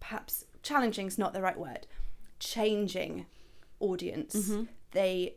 perhaps 0.00 0.44
challenging 0.62 1.06
is 1.06 1.18
not 1.18 1.32
the 1.32 1.40
right 1.42 1.58
word, 1.58 1.86
changing 2.40 3.26
audience. 3.80 4.34
Mm-hmm. 4.34 4.64
They 4.92 5.34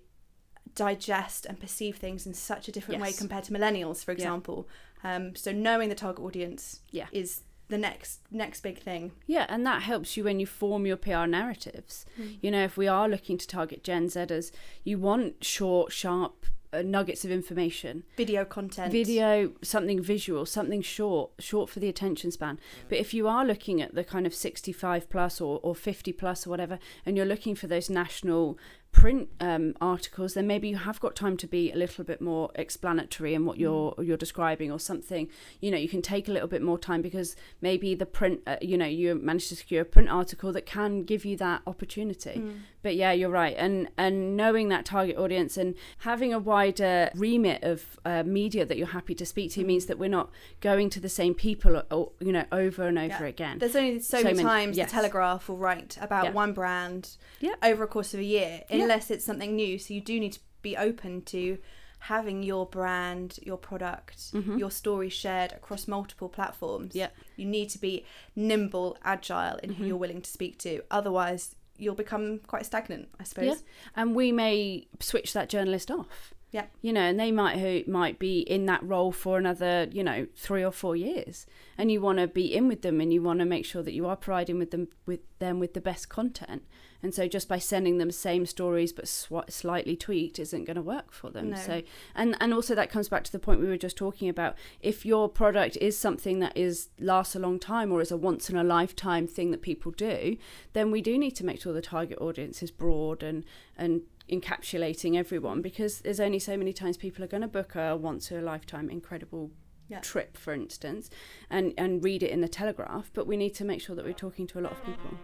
digest 0.76 1.46
and 1.46 1.60
perceive 1.60 1.98
things 1.98 2.26
in 2.26 2.34
such 2.34 2.68
a 2.68 2.72
different 2.72 3.02
way 3.02 3.12
compared 3.14 3.44
to 3.46 3.54
millennials, 3.54 4.04
for 4.04 4.12
Yeah. 4.12 4.16
example. 4.18 4.68
Um, 5.04 5.36
so 5.36 5.52
knowing 5.52 5.90
the 5.90 5.96
target 5.96 6.24
audience 6.24 6.82
Yeah. 6.92 7.08
is 7.12 7.42
the 7.70 7.78
next 7.78 8.20
next 8.32 8.62
big 8.62 8.78
thing. 8.80 9.14
Yeah, 9.26 9.46
and 9.48 9.66
that 9.66 9.84
helps 9.84 10.18
you 10.18 10.26
when 10.26 10.40
you 10.42 10.46
form 10.46 10.86
your 10.86 10.98
PR 10.98 11.26
narratives. 11.26 12.06
You 12.42 12.52
know, 12.52 12.64
if 12.66 12.76
we 12.76 12.88
are 12.88 13.08
looking 13.08 13.38
to 13.38 13.48
target 13.48 13.84
Gen 13.84 14.08
Zers, 14.08 14.52
you 14.84 15.00
want 15.00 15.44
short, 15.44 15.94
sharp 15.94 16.46
uh, 16.74 16.82
nuggets 16.82 17.26
of 17.26 17.32
information. 17.32 18.04
Video 18.16 18.46
content. 18.46 18.92
Video, 18.94 19.52
something 19.62 20.02
visual, 20.02 20.46
something 20.46 20.82
short, 20.82 21.32
short 21.40 21.70
for 21.70 21.80
the 21.82 21.90
attention 21.90 22.32
span. 22.32 22.60
But 22.88 22.98
if 22.98 23.14
you 23.14 23.28
are 23.28 23.46
looking 23.46 23.82
at 23.82 23.94
the 23.94 24.06
kind 24.06 24.26
of 24.26 24.34
65 24.34 25.10
plus 25.10 25.42
or, 25.42 25.60
or 25.64 25.76
50 25.76 26.14
plus 26.14 26.48
or 26.48 26.50
whatever, 26.50 26.80
and 27.06 27.18
you're 27.18 27.26
looking 27.26 27.56
for 27.56 27.68
those 27.68 27.90
national 27.90 28.58
print 28.92 29.30
um, 29.40 29.74
articles, 29.80 30.34
then 30.34 30.46
maybe 30.46 30.68
you 30.68 30.76
have 30.76 31.00
got 31.00 31.16
time 31.16 31.38
to 31.38 31.48
be 31.48 31.72
a 31.72 31.76
little 31.76 32.04
bit 32.04 32.22
more 32.22 32.52
explanatory 32.56 33.34
in 33.34 33.46
what 33.46 33.58
you're 33.58 33.96
you're 34.02 34.18
describing 34.18 34.72
or 34.72 34.80
something. 34.80 35.30
You 35.60 35.72
know, 35.72 35.78
you 35.78 35.88
can 35.90 36.02
take 36.02 36.28
a 36.28 36.32
little 36.32 36.48
bit 36.48 36.62
more 36.62 36.78
time 36.78 37.02
because 37.02 37.36
maybe 37.62 37.96
the 37.96 38.06
print, 38.06 38.42
uh, 38.46 38.58
you 38.62 38.78
know, 38.78 38.86
you 38.86 39.16
managed 39.16 39.50
to 39.50 39.56
secure 39.56 39.82
a 39.82 39.86
print 39.86 40.10
article 40.10 40.52
that 40.54 40.66
can 40.66 41.04
give 41.04 41.24
you 41.26 41.38
that 41.38 41.62
opportunity. 41.66 42.44
But 42.84 42.96
yeah, 42.96 43.12
you're 43.12 43.30
right, 43.30 43.56
and 43.58 43.90
and 43.98 44.36
knowing 44.36 44.70
that 44.70 44.86
target 44.86 45.18
audience 45.18 45.56
and 45.56 45.76
having 46.00 46.34
a 46.34 46.40
wider 46.40 47.12
remit 47.16 47.64
of 47.64 48.00
uh, 48.06 48.24
media 48.24 48.66
that 48.66 48.78
you're 48.78 48.88
happy 48.88 49.16
to 49.16 49.26
speak 49.26 49.52
to 49.54 49.64
means 49.64 49.86
that 49.86 49.98
we're 50.00 50.10
not 50.10 50.30
going 50.62 50.90
to 50.92 51.00
the 51.00 51.10
same 51.10 51.34
people, 51.34 51.82
or, 51.92 52.12
you 52.20 52.32
know, 52.32 52.46
over 52.52 52.88
and 52.88 52.98
over 52.98 53.24
Yeah. 53.24 53.26
again. 53.28 53.60
There's 53.60 53.76
only 53.76 54.00
so, 54.00 54.18
So 54.18 54.24
many 54.24 54.38
many- 54.38 54.44
times 54.50 54.78
yes. 54.78 54.90
the 54.90 54.96
Telegraph 54.96 55.48
will 55.48 55.58
write 55.58 55.98
about 56.02 56.26
Yeah. 56.26 56.32
one 56.32 56.54
brand 56.54 57.18
Yeah. 57.40 57.54
over 57.64 57.84
a 57.84 57.88
course 57.88 58.14
of 58.16 58.20
a 58.20 58.24
year, 58.24 58.64
Yeah. 58.70 58.81
Unless 58.82 59.12
it's 59.12 59.26
something 59.26 59.56
new. 59.56 59.78
So 59.80 59.94
you 59.94 60.02
do 60.02 60.20
need 60.20 60.34
to 60.34 60.40
be 60.62 60.76
open 60.78 61.22
to 61.24 61.58
having 62.00 62.42
your 62.42 62.66
brand, 62.66 63.38
your 63.44 63.58
product, 63.58 64.32
your 64.34 64.72
story 64.72 65.10
shared 65.10 65.52
across 65.52 65.88
multiple 65.88 66.30
platforms. 66.30 66.90
Mm-hmm. 66.90 66.98
Yeah. 66.98 67.08
You 67.36 67.46
need 67.46 67.70
to 67.70 67.78
be 67.80 68.06
nimble, 68.36 68.98
agile 69.04 69.58
in 69.58 69.70
Mm-hmm. 69.72 69.82
who 69.82 69.88
you're 69.88 69.98
willing 69.98 70.22
to 70.22 70.30
speak 70.30 70.58
to. 70.60 70.82
Otherwise, 70.90 71.56
you'll 71.78 71.96
become 71.96 72.40
quite 72.48 72.66
stagnant, 72.66 73.10
I 73.20 73.24
suppose. 73.24 73.46
Yeah, 73.46 73.56
and 73.96 74.16
we 74.16 74.32
may 74.32 74.88
switch 75.00 75.34
that 75.34 75.48
journalist 75.50 75.92
off. 75.92 76.34
Yeah. 76.52 76.66
you 76.82 76.92
know, 76.92 77.02
and 77.02 77.18
they 77.18 77.32
might 77.32 77.60
who 77.60 77.90
might 77.90 78.20
be 78.20 78.42
in 78.42 78.66
that 78.66 78.84
role 78.84 79.14
for 79.14 79.38
another, 79.38 79.88
you 79.92 80.04
know, 80.04 80.28
three 80.36 80.64
or 80.64 80.72
four 80.72 80.98
years, 80.98 81.46
and 81.78 81.90
you 81.90 82.02
want 82.02 82.20
to 82.20 82.28
be 82.28 82.54
in 82.54 82.68
with 82.68 82.82
them, 82.82 83.00
and 83.00 83.14
you 83.14 83.22
want 83.22 83.40
to 83.40 83.46
make 83.46 83.66
sure 83.66 83.82
that 83.84 83.94
you 83.94 84.06
are 84.06 84.18
providing 84.18 84.60
with 84.60 84.72
them 84.72 84.90
with 85.06 85.22
them 85.40 85.60
with 85.60 85.74
the 85.74 85.82
best 85.82 86.10
content. 86.10 86.64
And 87.04 87.16
so, 87.16 87.28
just 87.28 87.48
by 87.48 87.58
sending 87.58 87.98
them 87.98 88.12
same 88.12 88.46
stories 88.46 88.94
but 88.94 89.08
sw- 89.08 89.50
slightly 89.50 89.96
tweaked 89.96 90.40
isn't 90.40 90.66
going 90.66 90.76
to 90.76 90.82
work 90.82 91.12
for 91.12 91.30
them. 91.30 91.52
No. 91.52 91.56
So, 91.56 91.82
and 92.14 92.36
and 92.40 92.54
also 92.54 92.76
that 92.76 92.92
comes 92.92 93.10
back 93.10 93.24
to 93.24 93.32
the 93.32 93.40
point 93.40 93.62
we 93.62 93.68
were 93.68 93.78
just 93.78 93.98
talking 93.98 94.30
about. 94.30 94.56
If 94.82 95.06
your 95.06 95.30
product 95.30 95.78
is 95.78 95.98
something 95.98 96.40
that 96.40 96.56
is 96.56 96.90
lasts 97.00 97.36
a 97.36 97.40
long 97.40 97.60
time 97.60 97.92
or 97.92 98.02
is 98.02 98.12
a 98.12 98.18
once 98.18 98.50
in 98.50 98.58
a 98.58 98.64
lifetime 98.64 99.26
thing 99.26 99.52
that 99.52 99.62
people 99.62 99.92
do, 99.92 100.38
then 100.74 100.92
we 100.92 101.02
do 101.02 101.18
need 101.18 101.36
to 101.38 101.46
make 101.46 101.62
sure 101.62 101.74
the 101.74 101.82
target 101.82 102.20
audience 102.20 102.62
is 102.62 102.72
broad 102.72 103.24
and 103.24 103.46
and 103.78 104.02
encapsulating 104.32 105.16
everyone 105.18 105.62
because 105.62 106.00
there's 106.00 106.20
only 106.20 106.40
so 106.40 106.56
many 106.58 106.72
times 106.74 106.98
people 106.98 107.24
are 107.24 107.28
going 107.28 107.42
to 107.42 107.48
book 107.48 107.76
a 107.76 107.96
once 107.98 108.32
in 108.32 108.38
a 108.38 108.42
lifetime 108.42 108.90
incredible 108.90 109.52
Yeah. 109.90 110.00
trip 110.00 110.38
for 110.38 110.54
instance 110.54 111.10
and 111.50 111.74
and 111.78 112.04
read 112.04 112.24
it 112.24 112.32
in 112.32 112.40
the 112.42 112.48
telegraph 112.48 113.12
but 113.14 113.28
we 113.28 113.36
need 113.36 113.54
to 113.56 113.66
make 113.66 113.82
sure 113.82 113.96
that 113.96 114.06
we're 114.06 114.14
talking 114.14 114.48
to 114.48 114.60
a 114.60 114.62
lot 114.62 114.72
of 114.72 114.84
people 114.86 115.18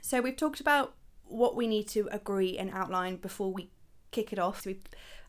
So 0.00 0.20
we've 0.20 0.36
talked 0.36 0.60
about 0.60 0.94
what 1.24 1.56
we 1.56 1.66
need 1.66 1.88
to 1.88 2.08
agree 2.12 2.56
and 2.56 2.70
outline 2.70 3.16
before 3.16 3.52
we 3.52 3.70
kick 4.12 4.32
it 4.32 4.38
off. 4.38 4.62
So 4.62 4.70
we've 4.70 4.82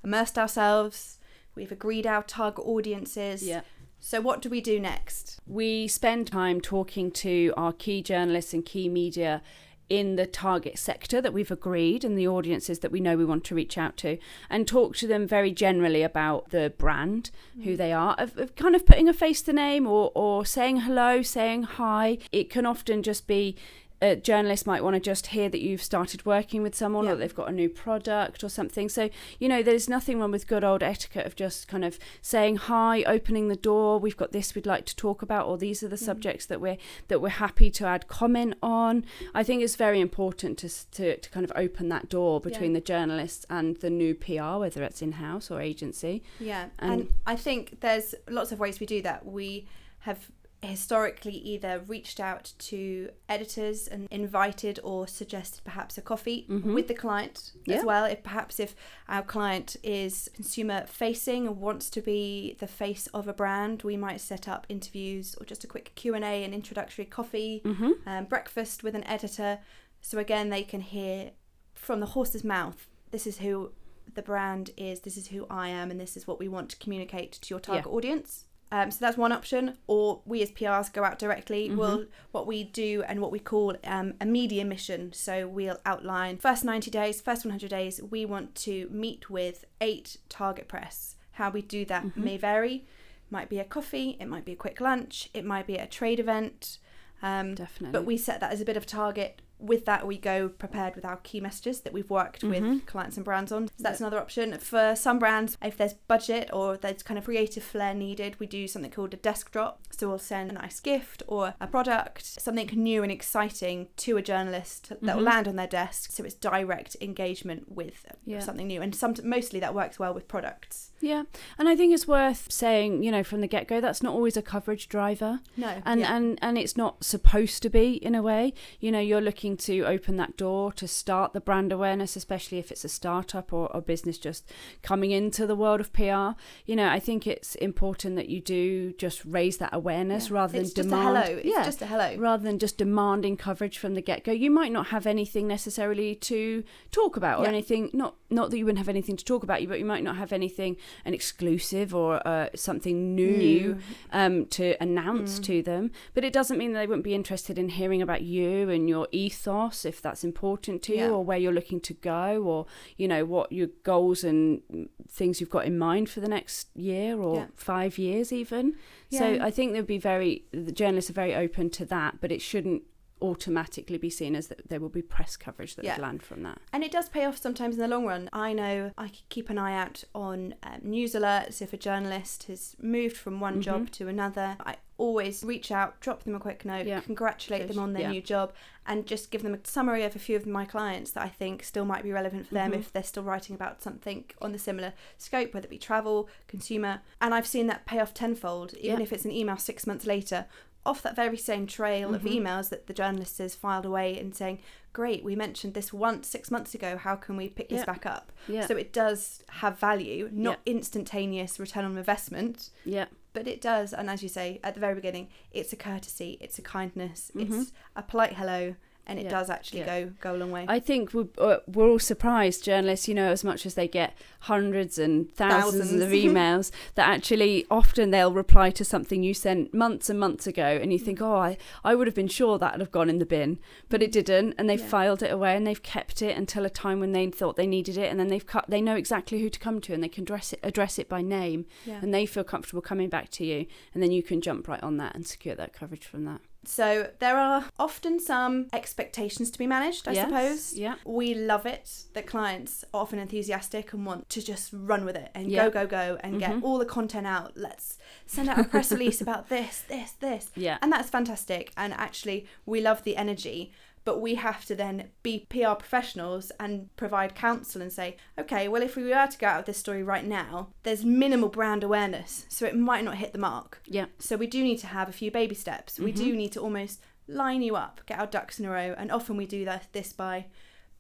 immersed 0.04 0.38
ourselves, 0.38 1.20
we've 1.56 1.72
agreed 1.72 2.06
our 2.06 2.24
target 2.24 2.64
audiences. 2.66 3.44
yeah 3.44 3.62
So 4.00 4.22
what 4.22 4.42
do 4.42 4.50
we 4.50 4.62
do 4.62 4.80
next? 4.80 5.38
we 5.48 5.88
spend 5.88 6.28
time 6.28 6.60
talking 6.62 7.10
to 7.10 7.54
our 7.56 7.74
key 7.74 8.02
journalists 8.02 8.54
and 8.54 8.66
key 8.66 8.90
media 8.90 9.42
in 9.90 10.18
the 10.18 10.28
target 10.28 10.78
sector 10.78 11.22
that 11.22 11.32
we've 11.32 11.50
agreed 11.50 12.04
and 12.04 12.18
the 12.18 12.28
audiences 12.28 12.80
that 12.80 12.92
we 12.92 13.00
know 13.00 13.16
we 13.16 13.24
want 13.24 13.46
to 13.46 13.56
reach 13.56 13.78
out 13.78 13.96
to 13.96 14.18
and 14.50 14.68
talk 14.68 14.94
to 14.98 15.08
them 15.08 15.26
very 15.26 15.50
generally 15.50 16.04
about 16.04 16.50
the 16.50 16.74
brand 16.78 17.32
who 17.56 17.70
mm-hmm. 17.70 17.76
they 17.78 17.94
are 17.94 18.14
of, 18.18 18.38
of 18.38 18.54
kind 18.58 18.76
of 18.76 18.86
putting 18.86 19.08
a 19.08 19.14
face 19.14 19.42
to 19.42 19.54
name 19.54 19.88
or, 19.88 20.12
or 20.14 20.46
saying 20.46 20.82
hello 20.82 21.22
saying 21.22 21.64
hi 21.64 22.18
it 22.34 22.50
can 22.50 22.66
often 22.66 23.02
just 23.02 23.28
be 23.28 23.56
a 24.02 24.16
journalist 24.16 24.68
might 24.68 24.84
want 24.84 24.94
to 24.94 25.00
just 25.00 25.28
hear 25.28 25.50
that 25.50 25.60
you've 25.60 25.82
started 25.82 26.26
working 26.26 26.62
with 26.62 26.76
someone 26.76 27.06
Yeah. 27.06 27.14
or 27.14 27.16
they've 27.16 27.34
got 27.34 27.50
a 27.50 27.52
new 27.52 27.70
product 27.70 28.44
or 28.44 28.50
something. 28.50 28.90
So, 28.90 29.10
you 29.40 29.50
know, 29.50 29.64
there's 29.64 29.90
nothing 29.90 30.20
wrong 30.20 30.32
with 30.32 30.48
good 30.48 30.64
old 30.64 30.84
etiquette 30.84 31.26
of 31.26 31.36
just 31.36 31.68
kind 31.68 31.84
of 31.84 31.98
saying 32.22 32.58
hi, 32.58 33.04
opening 33.04 33.48
the 33.48 33.56
door, 33.56 34.00
we've 34.00 34.18
got 34.18 34.32
this 34.32 34.54
we'd 34.54 34.68
like 34.68 34.86
to 34.86 34.96
talk 34.96 35.22
about 35.22 35.48
or 35.48 35.58
these 35.58 35.82
are 35.82 35.88
the 35.88 35.96
mm. 35.96 36.06
subjects 36.06 36.46
that 36.46 36.62
we're 36.62 36.78
that 37.08 37.22
we're 37.22 37.30
happy 37.30 37.72
to 37.72 37.86
add 37.86 38.08
comment 38.08 38.56
on. 38.62 39.04
I 39.34 39.44
think 39.44 39.64
it's 39.64 39.76
very 39.76 40.00
important 40.00 40.60
to 40.60 40.70
to, 40.92 41.18
to 41.18 41.30
kind 41.30 41.44
of 41.44 41.52
open 41.56 41.90
that 41.90 42.10
door 42.10 42.40
between 42.40 42.72
Yeah. 42.72 42.80
the 42.80 42.86
journalists 42.86 43.46
and 43.50 43.78
the 43.78 43.90
new 43.90 44.14
PR 44.14 44.58
whether 44.58 44.84
it's 44.84 45.02
in-house 45.02 45.50
or 45.50 45.60
agency. 45.60 46.24
Yeah, 46.40 46.70
And- 46.80 46.92
and, 47.02 47.14
I 47.26 47.36
think 47.36 47.80
there's 47.82 48.14
lots 48.30 48.52
of 48.52 48.60
ways 48.60 48.80
we 48.80 48.86
do 48.86 49.02
that. 49.02 49.26
We 49.26 49.68
have 50.00 50.32
historically 50.68 51.34
either 51.34 51.82
reached 51.88 52.20
out 52.20 52.54
to 52.60 53.10
editors 53.28 53.88
and 53.88 54.08
invited 54.12 54.80
or 54.84 55.08
suggested 55.08 55.64
perhaps 55.64 55.98
a 55.98 56.02
coffee 56.02 56.46
with 56.48 56.88
the 56.88 56.94
client 56.94 57.34
Mm-hmm. 57.58 57.72
Yeah. 57.72 57.78
as 57.78 57.86
well 57.86 58.06
if 58.06 58.24
perhaps 58.24 58.60
if 58.60 58.76
our 59.10 59.22
client 59.22 59.76
is 59.84 60.30
consumer 60.34 60.86
facing 60.88 61.48
and 61.48 61.58
wants 61.58 61.90
to 61.92 62.02
be 62.02 62.56
the 62.60 62.68
face 62.68 63.08
of 63.08 63.28
a 63.28 63.34
brand 63.34 63.84
we 63.84 63.98
might 63.98 64.22
set 64.22 64.48
up 64.48 64.66
interviews 64.70 65.36
or 65.40 65.46
just 65.46 65.64
a 65.64 65.68
quick 65.68 65.92
q&a 65.96 66.44
and 66.44 66.54
introductory 66.54 67.06
coffee 67.06 67.62
Mhm. 67.66 67.94
um, 68.06 68.26
breakfast 68.26 68.84
with 68.84 68.96
an 68.96 69.04
editor 69.06 69.60
so 70.02 70.18
again 70.20 70.50
they 70.50 70.64
can 70.64 70.82
hear 70.82 71.32
from 71.76 72.00
the 72.00 72.08
horse's 72.08 72.44
mouth 72.44 72.88
this 73.12 73.26
is 73.28 73.38
who 73.40 73.72
the 74.14 74.22
brand 74.22 74.72
is 74.78 75.02
this 75.02 75.18
is 75.18 75.28
who 75.28 75.46
i 75.50 75.68
am 75.68 75.92
and 75.92 76.00
this 76.00 76.16
is 76.18 76.26
what 76.28 76.40
we 76.40 76.48
want 76.48 76.70
to 76.70 76.78
communicate 76.78 77.32
to 77.34 77.48
your 77.54 77.60
target 77.60 77.86
audience 77.88 78.46
um, 78.72 78.92
so 78.92 78.98
that's 79.00 79.18
one 79.18 79.32
option. 79.32 79.78
Or 79.88 80.22
we 80.26 80.42
as 80.42 80.52
prs 80.52 80.92
go 80.92 81.04
out 81.04 81.20
directly. 81.20 81.70
We'll 81.70 82.06
what 82.32 82.48
we 82.48 82.64
do 82.64 83.04
and 83.08 83.22
what 83.22 83.32
we 83.32 83.40
call 83.40 83.76
um, 83.84 84.14
a 84.20 84.26
media 84.26 84.66
mission. 84.66 85.14
So 85.14 85.48
we'll 85.48 85.80
outline 85.86 86.38
first 86.38 86.66
90 86.66 86.92
days 86.92 87.22
first 87.22 87.46
100 87.46 87.70
days 87.70 88.02
we 88.10 88.26
want 88.26 88.56
to 88.56 88.90
meet 88.92 89.30
with 89.30 89.66
eight 89.82 90.18
target 90.30 90.68
press. 90.68 91.16
How 91.34 91.50
we 91.50 91.62
do 91.62 91.86
that 91.86 92.18
may 92.18 92.38
vary. 92.38 92.86
Might 93.30 93.50
be 93.50 93.60
a 93.60 93.66
coffee 93.66 94.18
it 94.20 94.28
might 94.28 94.46
be 94.46 94.54
a 94.54 94.56
quick 94.56 94.80
lunch 94.80 95.30
it 95.34 95.44
might 95.46 95.68
be 95.68 95.76
a 95.76 95.86
trade 95.86 96.20
event 96.20 96.78
um, 97.22 97.56
Definitely. 97.56 97.92
but 97.92 98.06
we 98.06 98.18
set 98.18 98.40
that 98.40 98.52
as 98.54 98.62
a 98.62 98.66
bit 98.66 98.78
of 98.78 98.84
a 98.84 98.86
target. 98.86 99.42
With 99.60 99.86
that, 99.86 100.06
we 100.06 100.18
go 100.18 100.50
prepared 100.50 100.96
with 100.96 101.06
our 101.06 101.18
key 101.18 101.40
messages 101.40 101.82
that 101.82 101.94
we've 101.94 102.10
worked 102.10 102.44
with 102.44 102.64
mm-hmm. 102.64 102.80
clients 102.80 103.18
and 103.18 103.26
brands 103.26 103.52
on. 103.52 103.68
So 103.68 103.74
that's 103.80 104.00
another 104.00 104.20
option. 104.20 104.58
For 104.60 104.96
some 104.96 105.20
brands, 105.20 105.58
if 105.62 105.78
there's 105.78 105.94
budget 105.94 106.50
or 106.54 106.78
there's 106.78 107.04
kind 107.04 107.18
of 107.18 107.26
creative 107.26 107.64
flair 107.64 107.94
needed, 107.94 108.40
we 108.40 108.48
do 108.48 108.68
something 108.68 108.92
called 108.92 109.14
a 109.14 109.18
desk 109.18 109.52
drop. 109.52 109.82
So 109.92 110.08
we'll 110.08 110.20
send 110.20 110.52
a 110.52 110.54
nice 110.54 110.80
gift 110.80 111.24
or 111.28 111.56
a 111.60 111.68
product, 111.68 112.26
something 112.40 112.68
new 112.74 113.04
and 113.04 113.12
exciting 113.12 113.88
to 113.98 114.18
a 114.18 114.22
journalist 114.22 114.90
that 114.90 115.02
will 115.02 115.14
mm-hmm. 115.14 115.24
land 115.24 115.48
on 115.48 115.56
their 115.56 115.68
desk. 115.68 116.12
So 116.12 116.24
it's 116.24 116.36
direct 116.36 116.96
engagement 117.02 117.72
with 117.72 118.06
Yeah. 118.26 118.40
something 118.40 118.68
new. 118.68 118.82
And 118.82 118.94
some, 118.96 119.16
mostly 119.24 119.60
that 119.60 119.74
works 119.74 119.98
well 120.00 120.14
with 120.14 120.28
products. 120.28 120.92
Yeah, 121.00 121.24
and 121.60 121.70
I 121.70 121.76
think 121.76 121.94
it's 121.94 122.08
worth 122.08 122.52
saying, 122.52 123.04
you 123.04 123.12
know, 123.12 123.24
from 123.24 123.42
the 123.42 123.48
get 123.48 123.68
go, 123.68 123.80
that's 123.80 124.02
not 124.02 124.14
always 124.14 124.36
a 124.36 124.42
coverage 124.42 124.90
driver. 124.90 125.42
No, 125.56 125.82
and 125.86 126.00
yeah. 126.02 126.16
and 126.16 126.40
and 126.42 126.58
it's 126.58 126.76
not 126.76 127.04
supposed 127.04 127.62
to 127.64 127.70
be 127.70 127.94
in 127.94 128.16
a 128.16 128.22
way. 128.22 128.54
You 128.80 128.92
know, 128.92 129.00
you're 129.00 129.22
looking 129.22 129.47
to 129.56 129.84
open 129.84 130.18
that 130.18 130.36
door 130.36 130.74
to 130.74 130.88
start 130.88 131.32
the 131.32 131.40
brand 131.40 131.72
awareness, 131.72 132.18
especially 132.18 132.58
if 132.58 132.72
it's 132.72 132.84
a 132.84 132.90
startup 132.90 133.54
or 133.54 133.72
a 133.74 133.80
business 133.80 134.18
just 134.18 134.52
coming 134.82 135.12
into 135.12 135.48
the 135.48 135.56
world 135.56 135.80
of 135.80 135.94
PR. 135.94 136.32
You 136.66 136.76
know, 136.76 136.90
I 136.90 137.00
think 137.00 137.26
it's 137.26 137.56
important 137.56 138.18
that 138.18 138.28
you 138.28 138.42
do 138.42 138.92
just 138.94 139.24
raise 139.24 139.58
that 139.60 139.70
awareness 139.74 140.30
Yeah. 140.30 140.36
rather 140.36 140.60
it's 140.60 140.74
than 140.74 140.84
just 140.84 140.90
demand. 140.90 141.18
a 141.18 141.22
hello. 141.22 141.38
It's 141.38 141.46
yeah, 141.48 141.64
just 141.64 141.82
a 141.82 141.86
hello. 141.86 142.16
rather 142.18 142.44
than 142.44 142.60
just 142.60 142.78
demanding 142.78 143.38
coverage 143.38 143.78
from 143.78 143.94
the 143.94 144.02
get 144.02 144.24
go. 144.26 144.32
You 144.34 144.52
might 144.52 144.72
not 144.74 144.88
have 144.88 145.06
anything 145.06 145.48
necessarily 145.48 146.16
to 146.16 146.64
talk 146.92 147.16
about 147.16 147.40
or 147.40 147.44
Yeah. 147.44 147.50
anything. 147.50 147.90
Not 147.94 148.16
not 148.30 148.50
that 148.50 148.58
you 148.58 148.66
wouldn't 148.66 148.80
have 148.80 148.90
anything 148.90 149.16
to 149.16 149.24
talk 149.24 149.44
about, 149.44 149.62
you, 149.62 149.70
but 149.70 149.80
you 149.80 149.86
might 149.86 150.04
not 150.04 150.18
have 150.18 150.34
anything 150.34 150.76
an 151.06 151.14
exclusive 151.14 151.96
or 151.96 152.26
uh, 152.28 152.50
something 152.56 153.16
new, 153.16 153.38
New. 153.38 153.78
um, 154.12 154.46
to 154.48 154.74
Mm. 154.74 154.78
announce 154.82 155.40
to 155.40 155.62
them. 155.62 155.92
But 156.14 156.24
it 156.26 156.34
doesn't 156.34 156.58
mean 156.58 156.74
that 156.74 156.80
they 156.80 156.88
wouldn't 156.88 157.04
be 157.06 157.14
interested 157.16 157.58
in 157.58 157.70
hearing 157.70 158.02
about 158.02 158.24
you 158.24 158.70
and 158.70 158.90
your 158.90 159.08
ethos 159.12 159.37
ethos, 159.38 159.86
if 159.86 160.02
that's 160.02 160.24
important 160.24 160.82
to 160.84 160.96
you, 160.98 161.10
or 161.10 161.24
where 161.24 161.38
you're 161.38 161.54
looking 161.54 161.80
to 161.82 161.94
go, 161.94 162.44
or 162.44 162.66
you 162.98 163.08
know 163.08 163.26
what 163.26 163.52
your 163.52 163.68
goals 163.84 164.24
and 164.24 164.62
things 165.10 165.40
you've 165.40 165.50
got 165.50 165.66
in 165.66 165.78
mind 165.78 166.10
for 166.10 166.20
the 166.20 166.28
next 166.28 166.70
year 166.76 167.18
or 167.20 167.36
Yeah. 167.38 167.48
five 167.56 167.98
years, 167.98 168.32
even. 168.34 168.76
So 169.12 169.38
I 169.42 169.52
think 169.52 169.74
they'd 169.74 169.88
be 169.88 169.98
very 170.00 170.44
the 170.52 170.72
journalists 170.72 171.10
are 171.10 171.14
very 171.14 171.36
open 171.36 171.70
to 171.72 171.86
that, 171.86 172.20
but 172.22 172.32
it 172.32 172.42
shouldn't 172.42 172.84
automatically 173.20 173.98
be 173.98 174.12
seen 174.12 174.36
as 174.36 174.48
that 174.48 174.70
there 174.70 174.80
will 174.80 174.90
be 174.90 175.02
press 175.02 175.36
coverage 175.36 175.76
that 175.76 175.84
Yeah. 175.84 175.96
would 175.96 176.02
land 176.04 176.22
from 176.24 176.44
that. 176.44 176.60
And 176.72 176.84
it 176.84 176.92
does 176.92 177.10
pay 177.10 177.26
off 177.26 177.38
sometimes 177.38 177.76
in 177.76 177.82
the 177.82 177.88
long 177.88 178.06
run. 178.06 178.30
I 178.32 178.54
know 178.54 178.92
I 178.98 179.08
could 179.08 179.28
keep 179.30 179.50
an 179.50 179.58
eye 179.58 179.76
out 179.76 180.04
on 180.14 180.54
um, 180.62 180.82
news 180.84 181.14
alerts 181.14 181.60
if 181.62 181.74
a 181.74 181.78
journalist 181.78 182.44
has 182.44 182.76
moved 182.80 183.18
from 183.18 183.40
one 183.40 183.60
job 183.62 183.88
Mhm. 183.88 183.92
to 183.94 184.08
another. 184.08 184.58
I 184.60 184.76
always 184.98 185.44
reach 185.44 185.72
out, 185.72 186.00
drop 186.00 186.24
them 186.24 186.36
a 186.36 186.40
quick 186.40 186.66
note, 186.66 186.86
Yeah. 186.88 187.02
congratulate 187.02 187.62
Good. 187.68 187.70
them 187.76 187.80
on 187.84 187.94
their 187.94 188.04
Yeah. 188.04 188.12
new 188.12 188.22
job, 188.22 188.54
and 188.86 189.06
just 189.06 189.30
give 189.32 189.44
them 189.44 189.54
a 189.54 189.60
summary 189.64 190.04
of 190.04 190.16
a 190.16 190.20
few 190.20 190.36
of 190.36 190.46
my 190.46 190.66
clients 190.66 191.12
that 191.12 191.24
I 191.24 191.30
think 191.30 191.64
still 191.64 191.86
might 191.86 192.04
be 192.04 192.12
relevant 192.12 192.48
for 192.48 192.54
them 192.56 192.72
Mhm. 192.72 192.80
if 192.80 192.92
they're 192.94 193.04
still 193.04 193.24
writing 193.24 193.56
about 193.56 193.82
something 193.82 194.26
on 194.42 194.52
the 194.54 194.60
similar 194.60 194.94
scope, 195.18 195.54
whether 195.54 195.66
it 195.66 195.70
be 195.70 195.78
travel, 195.78 196.30
consumer. 196.48 197.02
And 197.22 197.34
I've 197.34 197.48
seen 197.48 197.68
that 197.68 197.86
pay 197.86 198.00
off 198.00 198.14
tenfold, 198.14 198.74
even 198.76 199.00
Yeah. 199.00 199.04
if 199.04 199.14
it's 199.14 199.26
an 199.26 199.32
email 199.32 199.58
six 199.58 199.86
months 199.86 200.06
later. 200.06 200.46
Off 200.86 201.02
that 201.02 201.18
very 201.18 201.36
same 201.36 201.68
trail 201.68 202.16
of 202.16 202.22
Mhm. 202.22 202.36
emails 202.44 202.70
that 202.70 202.88
the 202.88 202.94
journalist 202.94 203.40
has 203.40 203.56
filed 203.56 203.86
away 203.86 204.18
and 204.18 204.34
saying, 204.34 204.60
Great, 204.94 205.24
we 205.24 205.36
mentioned 205.36 205.76
this 205.76 205.94
once 205.94 206.28
six 206.28 206.50
months 206.50 206.74
ago. 206.74 206.98
How 206.98 207.16
can 207.16 207.38
we 207.38 207.50
pick 207.50 207.70
this 207.70 207.86
back 207.86 208.06
up? 208.08 208.32
So 208.66 208.76
it 208.78 208.92
does 208.94 209.44
have 209.50 209.78
value, 209.78 210.28
not 210.32 210.60
instantaneous 210.66 211.60
return 211.60 211.86
on 211.86 211.98
investment, 211.98 212.72
yeah, 212.84 213.06
but 213.38 213.48
it 213.48 213.62
does. 213.62 213.94
And 213.94 214.10
as 214.10 214.24
you 214.24 214.30
say 214.30 214.60
at 214.64 214.74
the 214.74 214.80
very 214.80 214.96
beginning, 214.96 215.30
it's 215.52 215.72
a 215.72 215.76
courtesy, 215.76 216.38
it's 216.42 216.58
a 216.58 216.62
kindness, 216.64 217.32
Mhm. 217.36 217.62
it's 217.62 217.72
a 217.96 218.02
polite 218.02 218.34
hello, 218.34 218.76
and 219.08 219.18
it 219.20 219.24
Yeah. 219.24 219.30
does 219.32 219.50
actually 219.50 219.80
Yeah. 219.80 220.02
go 220.04 220.12
go 220.22 220.36
a 220.36 220.38
long 220.38 220.52
way. 220.52 220.66
I 220.68 220.80
think 220.80 221.14
we're, 221.14 221.28
uh, 221.40 221.58
we're 221.68 221.90
all 221.90 221.98
surprised, 222.00 222.64
journalists, 222.64 223.08
you 223.08 223.16
know, 223.16 223.32
as 223.32 223.44
much 223.44 223.66
as 223.66 223.74
they 223.74 223.88
get 223.88 224.14
hundreds 224.42 225.00
and 225.00 225.34
thousands, 225.34 225.90
Thousands. 225.90 226.02
of 226.04 226.10
emails, 226.12 226.72
that 226.96 227.08
actually 227.10 227.66
often 227.72 228.12
they'll 228.12 228.32
reply 228.34 228.70
to 228.72 228.86
something 228.86 229.24
you 229.24 229.34
sent 229.34 229.74
months 229.74 230.10
and 230.10 230.20
months 230.20 230.46
ago, 230.46 230.80
and 230.82 230.94
you 230.94 231.00
think, 231.00 231.22
oh, 231.22 231.36
I, 231.36 231.58
I 231.84 231.96
would 231.96 232.08
have 232.08 232.16
been 232.16 232.28
sure 232.28 232.58
that 232.60 232.74
would 232.74 232.82
have 232.82 232.92
gone 232.92 233.10
in 233.10 233.18
the 233.18 233.26
bin, 233.26 233.60
but 233.90 234.04
it 234.04 234.12
didn't, 234.12 234.54
and 234.58 234.70
they've 234.70 234.80
Yeah. 234.80 234.88
filed 234.88 235.24
it 235.24 235.32
away 235.32 235.56
and 235.56 235.66
they've 235.66 235.82
kept 235.82 236.22
it 236.22 236.38
until 236.38 236.66
a 236.66 236.70
time 236.70 237.00
when 237.00 237.14
they 237.14 237.28
thought 237.28 237.56
they 237.56 237.68
needed 237.68 237.98
it, 237.98 238.10
and 238.12 238.20
then 238.20 238.28
they've 238.28 238.46
cut, 238.46 238.66
they 238.68 238.82
know 238.82 238.96
exactly 238.96 239.40
who 239.40 239.50
to 239.50 239.60
come 239.60 239.82
to, 239.82 239.94
and 239.94 240.04
they 240.04 240.10
can 240.10 240.24
address 240.24 240.54
it, 240.54 240.60
address 240.64 241.00
it 241.00 241.10
by 241.10 241.22
name, 241.22 241.66
and 241.86 242.14
they 242.14 242.26
feel 242.26 242.44
comfortable 242.44 242.82
coming 242.82 243.10
back 243.10 243.30
to 243.32 243.46
you, 243.46 243.66
and 243.94 244.04
then 244.04 244.12
you 244.12 244.22
can 244.22 244.42
jump 244.42 244.68
right 244.68 244.84
on 244.84 244.98
that 244.98 245.16
and 245.16 245.26
secure 245.26 245.56
that 245.56 245.74
coverage 245.74 246.06
from 246.06 246.26
that. 246.26 246.42
So 246.68 247.10
there 247.20 247.38
are 247.38 247.64
often 247.80 248.20
some 248.20 248.68
expectations 248.74 249.50
to 249.52 249.58
be 249.58 249.66
managed, 249.66 250.08
I 250.08 250.12
Yes, 250.12 250.26
suppose. 250.28 250.74
Yeah. 250.78 250.96
We 251.06 251.34
love 251.34 251.66
it 251.66 252.04
that 252.14 252.28
clients 252.28 252.84
are 252.94 253.02
often 253.02 253.20
enthusiastic 253.20 253.94
and 253.94 254.06
want 254.06 254.30
to 254.30 254.42
just 254.42 254.72
run 254.74 255.06
with 255.06 255.16
it 255.16 255.30
and 255.34 255.50
Yeah. 255.50 255.70
go, 255.70 255.72
go, 255.72 255.88
go 255.88 256.18
and 256.22 256.40
get 256.40 256.52
Mhm. 256.52 256.64
all 256.64 256.78
the 256.78 256.86
content 256.86 257.26
out. 257.26 257.54
Let's 257.56 257.98
send 258.26 258.50
out 258.50 258.60
a 258.60 258.66
press 258.66 258.92
release 258.92 259.22
about 259.22 259.48
this, 259.50 259.84
this, 259.88 260.12
this. 260.20 260.52
Yeah. 260.56 260.78
And 260.82 260.92
that's 260.92 261.10
fantastic. 261.10 261.72
And 261.78 261.94
actually, 261.94 262.48
we 262.66 262.82
love 262.82 263.04
the 263.04 263.16
energy, 263.16 263.72
but 264.08 264.22
we 264.22 264.36
have 264.36 264.64
to 264.64 264.74
then 264.74 265.10
be 265.22 265.46
PR 265.50 265.74
professionals 265.74 266.50
and 266.62 266.90
provide 266.96 267.36
counsel 267.36 267.82
and 267.82 267.92
say, 267.92 268.16
okay, 268.40 268.70
well, 268.70 268.82
if 268.82 268.96
we 268.96 269.04
were 269.04 269.28
to 269.28 269.38
go 269.38 269.48
out 269.48 269.58
with 269.58 269.66
this 269.66 269.78
story 269.78 270.02
right 270.02 270.24
now, 270.26 270.70
there's 270.84 271.04
minimal 271.04 271.50
brand 271.50 271.84
awareness, 271.84 272.46
so 272.48 272.66
it 272.66 272.74
might 272.78 273.04
not 273.04 273.16
hit 273.18 273.34
the 273.34 273.38
mark. 273.38 273.82
Yeah. 273.86 274.06
So 274.18 274.38
we 274.38 274.48
do 274.48 274.64
need 274.64 274.78
to 274.78 274.88
have 274.88 275.10
a 275.10 275.12
few 275.12 275.30
baby 275.30 275.56
steps. 275.56 276.00
We 276.00 276.14
do 276.14 276.32
Mhm. 276.32 276.38
need 276.38 276.52
to 276.54 276.62
almost 276.62 277.02
line 277.28 277.62
you 277.62 277.76
up, 277.76 278.00
get 278.06 278.18
our 278.18 278.28
ducks 278.28 278.60
in 278.62 278.66
a 278.66 278.70
row, 278.70 278.96
and 278.98 279.12
often 279.12 279.36
we 279.36 279.46
do 279.46 279.66
that 279.66 279.88
this 279.92 280.14
by 280.14 280.46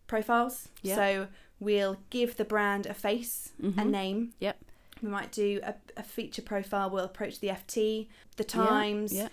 profiles. 0.08 0.68
Yeah. 0.82 0.96
So 0.96 1.28
we'll 1.62 1.98
give 2.10 2.36
the 2.36 2.44
brand 2.46 2.86
a 2.88 2.94
face, 2.94 3.54
a 3.60 3.68
Mhm. 3.68 3.90
name. 3.90 4.34
Yep. 4.42 4.58
We 5.02 5.08
might 5.08 5.32
do 5.32 5.62
a, 5.64 5.76
a 5.96 6.04
feature 6.04 6.42
profile. 6.42 6.90
We'll 6.90 7.06
approach 7.06 7.40
the 7.40 7.52
FT, 7.52 8.10
the 8.36 8.44
Times, 8.44 9.14
Yeah. 9.14 9.30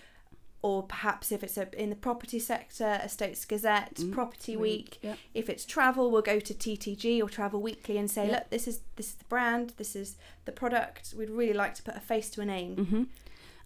Or 0.65 0.81
perhaps 0.83 1.31
if 1.31 1.43
it's 1.43 1.57
a, 1.57 1.65
in 1.83 1.89
the 1.91 1.95
property 2.07 2.39
sector, 2.39 2.99
Estates 3.03 3.45
Gazette, 3.45 3.95
Mm, 3.95 4.11
Property 4.11 4.55
Week. 4.57 4.97
Yeah. 5.03 5.15
If 5.33 5.47
it's 5.47 5.63
travel, 5.65 6.09
we'll 6.11 6.23
go 6.33 6.39
to 6.39 6.53
TTG 6.55 7.21
or 7.23 7.29
Travel 7.29 7.61
Weekly 7.61 7.97
and 7.99 8.09
say, 8.09 8.25
Yeah. 8.27 8.35
look, 8.35 8.49
this 8.49 8.67
is 8.67 8.79
this 8.95 9.07
is 9.09 9.15
the 9.23 9.25
brand, 9.25 9.73
this 9.77 9.95
is 9.95 10.15
the 10.45 10.51
product. 10.51 11.13
We'd 11.17 11.29
really 11.29 11.53
like 11.63 11.73
to 11.75 11.83
put 11.83 11.95
a 11.95 11.99
face 11.99 12.29
to 12.31 12.41
a 12.41 12.45
name. 12.45 12.73
hmm 12.91 13.03